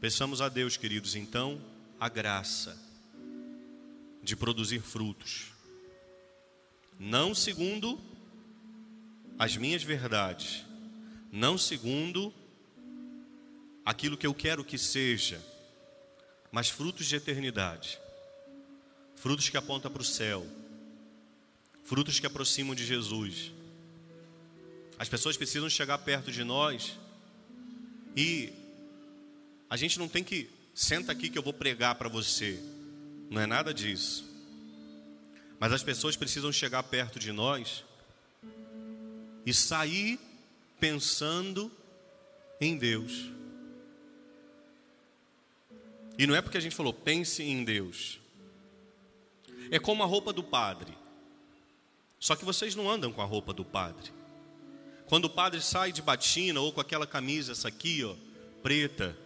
Peçamos 0.00 0.40
a 0.40 0.48
Deus, 0.48 0.76
queridos, 0.76 1.16
então, 1.16 1.60
a 1.98 2.08
graça 2.08 2.78
de 4.22 4.36
produzir 4.36 4.80
frutos, 4.80 5.46
não 6.98 7.34
segundo 7.34 8.00
as 9.38 9.56
minhas 9.56 9.82
verdades, 9.82 10.64
não 11.30 11.56
segundo 11.56 12.32
aquilo 13.84 14.16
que 14.16 14.26
eu 14.26 14.34
quero 14.34 14.64
que 14.64 14.76
seja, 14.76 15.40
mas 16.50 16.68
frutos 16.68 17.06
de 17.06 17.16
eternidade 17.16 17.98
frutos 19.18 19.48
que 19.48 19.56
apontam 19.56 19.90
para 19.90 20.02
o 20.02 20.04
céu, 20.04 20.46
frutos 21.82 22.20
que 22.20 22.26
aproximam 22.26 22.74
de 22.74 22.86
Jesus. 22.86 23.52
As 24.98 25.08
pessoas 25.08 25.36
precisam 25.36 25.68
chegar 25.68 25.98
perto 25.98 26.30
de 26.30 26.44
nós 26.44 26.96
e 28.16 28.52
a 29.68 29.76
gente 29.76 29.98
não 29.98 30.08
tem 30.08 30.22
que 30.22 30.48
senta 30.72 31.12
aqui 31.12 31.28
que 31.28 31.36
eu 31.38 31.42
vou 31.42 31.52
pregar 31.52 31.96
para 31.96 32.08
você. 32.08 32.60
Não 33.28 33.40
é 33.40 33.46
nada 33.46 33.74
disso. 33.74 34.27
Mas 35.58 35.72
as 35.72 35.82
pessoas 35.82 36.16
precisam 36.16 36.52
chegar 36.52 36.82
perto 36.84 37.18
de 37.18 37.32
nós 37.32 37.84
e 39.44 39.52
sair 39.52 40.20
pensando 40.78 41.70
em 42.60 42.76
Deus. 42.76 43.30
E 46.16 46.26
não 46.26 46.34
é 46.34 46.42
porque 46.42 46.58
a 46.58 46.60
gente 46.60 46.76
falou 46.76 46.92
pense 46.92 47.42
em 47.42 47.64
Deus. 47.64 48.18
É 49.70 49.78
como 49.78 50.02
a 50.02 50.06
roupa 50.06 50.32
do 50.32 50.42
padre. 50.42 50.96
Só 52.18 52.34
que 52.34 52.44
vocês 52.44 52.74
não 52.74 52.90
andam 52.90 53.12
com 53.12 53.22
a 53.22 53.24
roupa 53.24 53.52
do 53.52 53.64
padre. 53.64 54.12
Quando 55.06 55.26
o 55.26 55.30
padre 55.30 55.60
sai 55.60 55.92
de 55.92 56.02
batina 56.02 56.60
ou 56.60 56.72
com 56.72 56.80
aquela 56.80 57.06
camisa, 57.06 57.52
essa 57.52 57.68
aqui, 57.68 58.04
ó, 58.04 58.14
preta. 58.62 59.16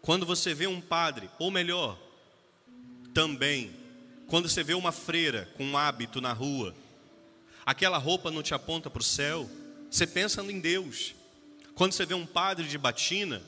Quando 0.00 0.26
você 0.26 0.52
vê 0.52 0.66
um 0.66 0.80
padre, 0.80 1.30
ou 1.38 1.50
melhor, 1.50 1.98
também, 3.12 3.72
quando 4.26 4.48
você 4.48 4.62
vê 4.62 4.74
uma 4.74 4.92
freira 4.92 5.48
com 5.56 5.64
um 5.64 5.76
hábito 5.76 6.20
na 6.20 6.32
rua, 6.32 6.74
aquela 7.64 7.98
roupa 7.98 8.30
não 8.30 8.42
te 8.42 8.54
aponta 8.54 8.88
para 8.88 9.00
o 9.00 9.04
céu, 9.04 9.48
você 9.90 10.06
pensa 10.06 10.42
em 10.42 10.60
Deus. 10.60 11.14
Quando 11.74 11.92
você 11.92 12.06
vê 12.06 12.14
um 12.14 12.26
padre 12.26 12.66
de 12.66 12.78
batina, 12.78 13.42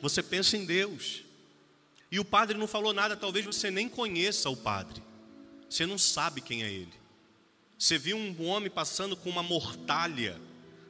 você 0.00 0.22
pensa 0.22 0.56
em 0.56 0.64
Deus. 0.64 1.22
E 2.10 2.18
o 2.18 2.24
padre 2.24 2.56
não 2.56 2.66
falou 2.66 2.92
nada, 2.92 3.16
talvez 3.16 3.44
você 3.44 3.70
nem 3.70 3.88
conheça 3.88 4.48
o 4.50 4.56
padre. 4.56 5.02
Você 5.68 5.86
não 5.86 5.98
sabe 5.98 6.40
quem 6.40 6.62
é 6.62 6.72
ele. 6.72 6.92
Você 7.78 7.96
viu 7.96 8.16
um 8.16 8.46
homem 8.46 8.70
passando 8.70 9.16
com 9.16 9.30
uma 9.30 9.42
mortalha, 9.42 10.40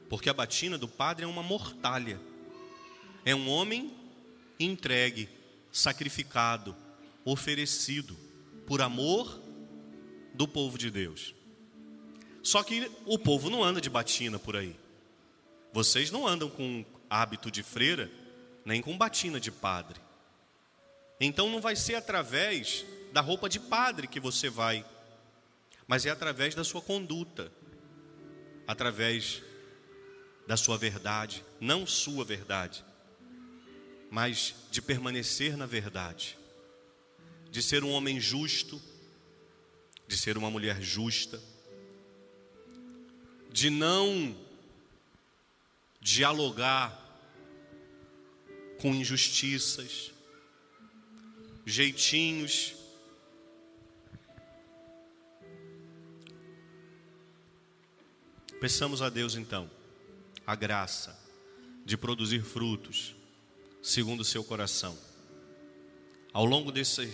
porque 0.09 0.29
a 0.29 0.33
batina 0.33 0.77
do 0.77 0.87
padre 0.87 1.23
é 1.25 1.27
uma 1.27 1.43
mortalha. 1.43 2.19
É 3.23 3.35
um 3.35 3.49
homem 3.49 3.93
entregue, 4.59 5.29
sacrificado, 5.71 6.75
oferecido 7.23 8.17
por 8.71 8.81
amor 8.81 9.37
do 10.33 10.47
povo 10.47 10.77
de 10.77 10.89
Deus. 10.89 11.35
Só 12.41 12.63
que 12.63 12.89
o 13.05 13.19
povo 13.19 13.49
não 13.49 13.61
anda 13.61 13.81
de 13.81 13.89
batina 13.89 14.39
por 14.39 14.55
aí. 14.55 14.73
Vocês 15.73 16.09
não 16.09 16.25
andam 16.25 16.49
com 16.49 16.85
hábito 17.09 17.51
de 17.51 17.63
freira, 17.63 18.09
nem 18.63 18.81
com 18.81 18.97
batina 18.97 19.41
de 19.41 19.51
padre. 19.51 19.99
Então 21.19 21.49
não 21.49 21.59
vai 21.59 21.75
ser 21.75 21.95
através 21.95 22.85
da 23.11 23.19
roupa 23.19 23.49
de 23.49 23.59
padre 23.59 24.07
que 24.07 24.21
você 24.21 24.49
vai, 24.49 24.85
mas 25.85 26.05
é 26.05 26.09
através 26.09 26.55
da 26.55 26.63
sua 26.63 26.81
conduta, 26.81 27.51
através 28.65 29.43
da 30.47 30.55
sua 30.55 30.77
verdade, 30.77 31.43
não 31.59 31.85
sua 31.85 32.23
verdade, 32.23 32.85
mas 34.09 34.55
de 34.71 34.81
permanecer 34.81 35.57
na 35.57 35.65
verdade, 35.65 36.37
de 37.51 37.61
ser 37.61 37.83
um 37.83 37.91
homem 37.91 38.19
justo, 38.19 38.81
de 40.07 40.17
ser 40.17 40.37
uma 40.37 40.49
mulher 40.49 40.81
justa, 40.81 41.39
de 43.51 43.69
não 43.69 44.35
dialogar 46.01 46.97
com 48.79 48.95
injustiças, 48.95 50.11
jeitinhos 51.65 52.73
Peçamos 58.61 59.01
a 59.01 59.09
Deus 59.09 59.33
então 59.33 59.67
a 60.45 60.55
graça 60.55 61.19
de 61.83 61.97
produzir 61.97 62.43
frutos 62.43 63.15
segundo 63.81 64.19
o 64.19 64.23
seu 64.23 64.43
coração. 64.43 64.95
Ao 66.31 66.45
longo 66.45 66.71
desse, 66.71 67.09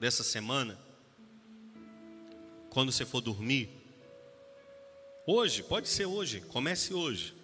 dessa 0.00 0.24
semana, 0.24 0.78
quando 2.70 2.90
você 2.90 3.04
for 3.04 3.20
dormir, 3.20 3.68
hoje, 5.26 5.62
pode 5.62 5.88
ser 5.88 6.06
hoje, 6.06 6.40
comece 6.40 6.94
hoje. 6.94 7.34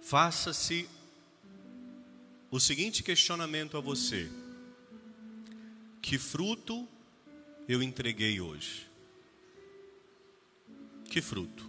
Faça-se 0.00 0.88
o 2.50 2.60
seguinte 2.60 3.02
questionamento 3.02 3.76
a 3.76 3.80
você: 3.80 4.30
Que 6.00 6.16
fruto 6.16 6.88
eu 7.68 7.82
entreguei 7.82 8.40
hoje? 8.40 8.88
Que 11.10 11.20
fruto? 11.20 11.68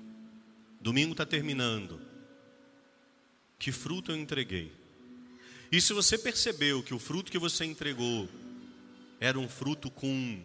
Domingo 0.79 1.13
está 1.13 1.25
terminando. 1.25 1.99
Que 3.57 3.71
fruto 3.71 4.11
eu 4.11 4.15
entreguei? 4.15 4.71
E 5.71 5.81
se 5.81 5.91
você 5.91 6.17
percebeu 6.17 6.81
que 6.81 6.93
o 6.93 6.99
fruto 6.99 7.31
que 7.31 7.37
você 7.37 7.65
entregou 7.65 8.29
era 9.19 9.37
um 9.37 9.49
fruto 9.49 9.91
com 9.91 10.41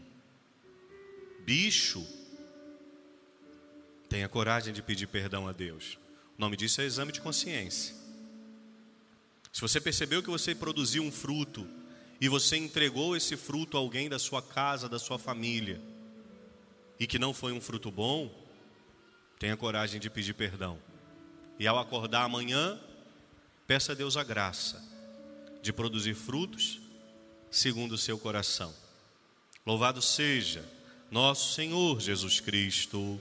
bicho, 1.45 2.05
tenha 4.09 4.29
coragem 4.29 4.73
de 4.73 4.83
pedir 4.83 5.07
perdão 5.07 5.47
a 5.47 5.53
Deus. 5.53 5.99
O 6.37 6.41
nome 6.41 6.57
disso 6.57 6.81
é 6.81 6.85
exame 6.85 7.13
de 7.13 7.21
consciência. 7.21 7.95
Se 9.53 9.61
você 9.61 9.81
percebeu 9.81 10.23
que 10.23 10.31
você 10.31 10.55
produziu 10.55 11.03
um 11.03 11.13
fruto 11.13 11.67
e 12.21 12.29
você 12.29 12.57
entregou 12.57 13.17
esse 13.17 13.37
fruto 13.37 13.77
a 13.77 13.81
alguém 13.81 14.09
da 14.09 14.19
sua 14.19 14.43
casa, 14.43 14.89
da 14.89 14.99
sua 14.99 15.19
família, 15.19 15.81
e 16.99 17.07
que 17.07 17.19
não 17.19 17.33
foi 17.33 17.53
um 17.53 17.61
fruto 17.61 17.91
bom, 17.91 18.33
tenha 19.39 19.57
coragem 19.57 20.01
de 20.01 20.11
pedir 20.11 20.35
perdão. 20.35 20.79
E 21.59 21.67
ao 21.67 21.79
acordar 21.79 22.25
amanhã, 22.25 22.81
peça 23.67 23.93
a 23.93 23.95
Deus 23.95 24.17
a 24.17 24.25
graça 24.25 24.83
de 25.63 25.73
produzir 25.73 26.15
frutos 26.15 26.81
segundo 27.55 27.93
o 27.93 27.99
seu 27.99 28.19
coração. 28.19 28.75
Louvado 29.65 30.03
seja 30.03 30.65
nosso 31.09 31.55
Senhor 31.55 32.01
Jesus 32.01 32.41
Cristo. 32.41 33.21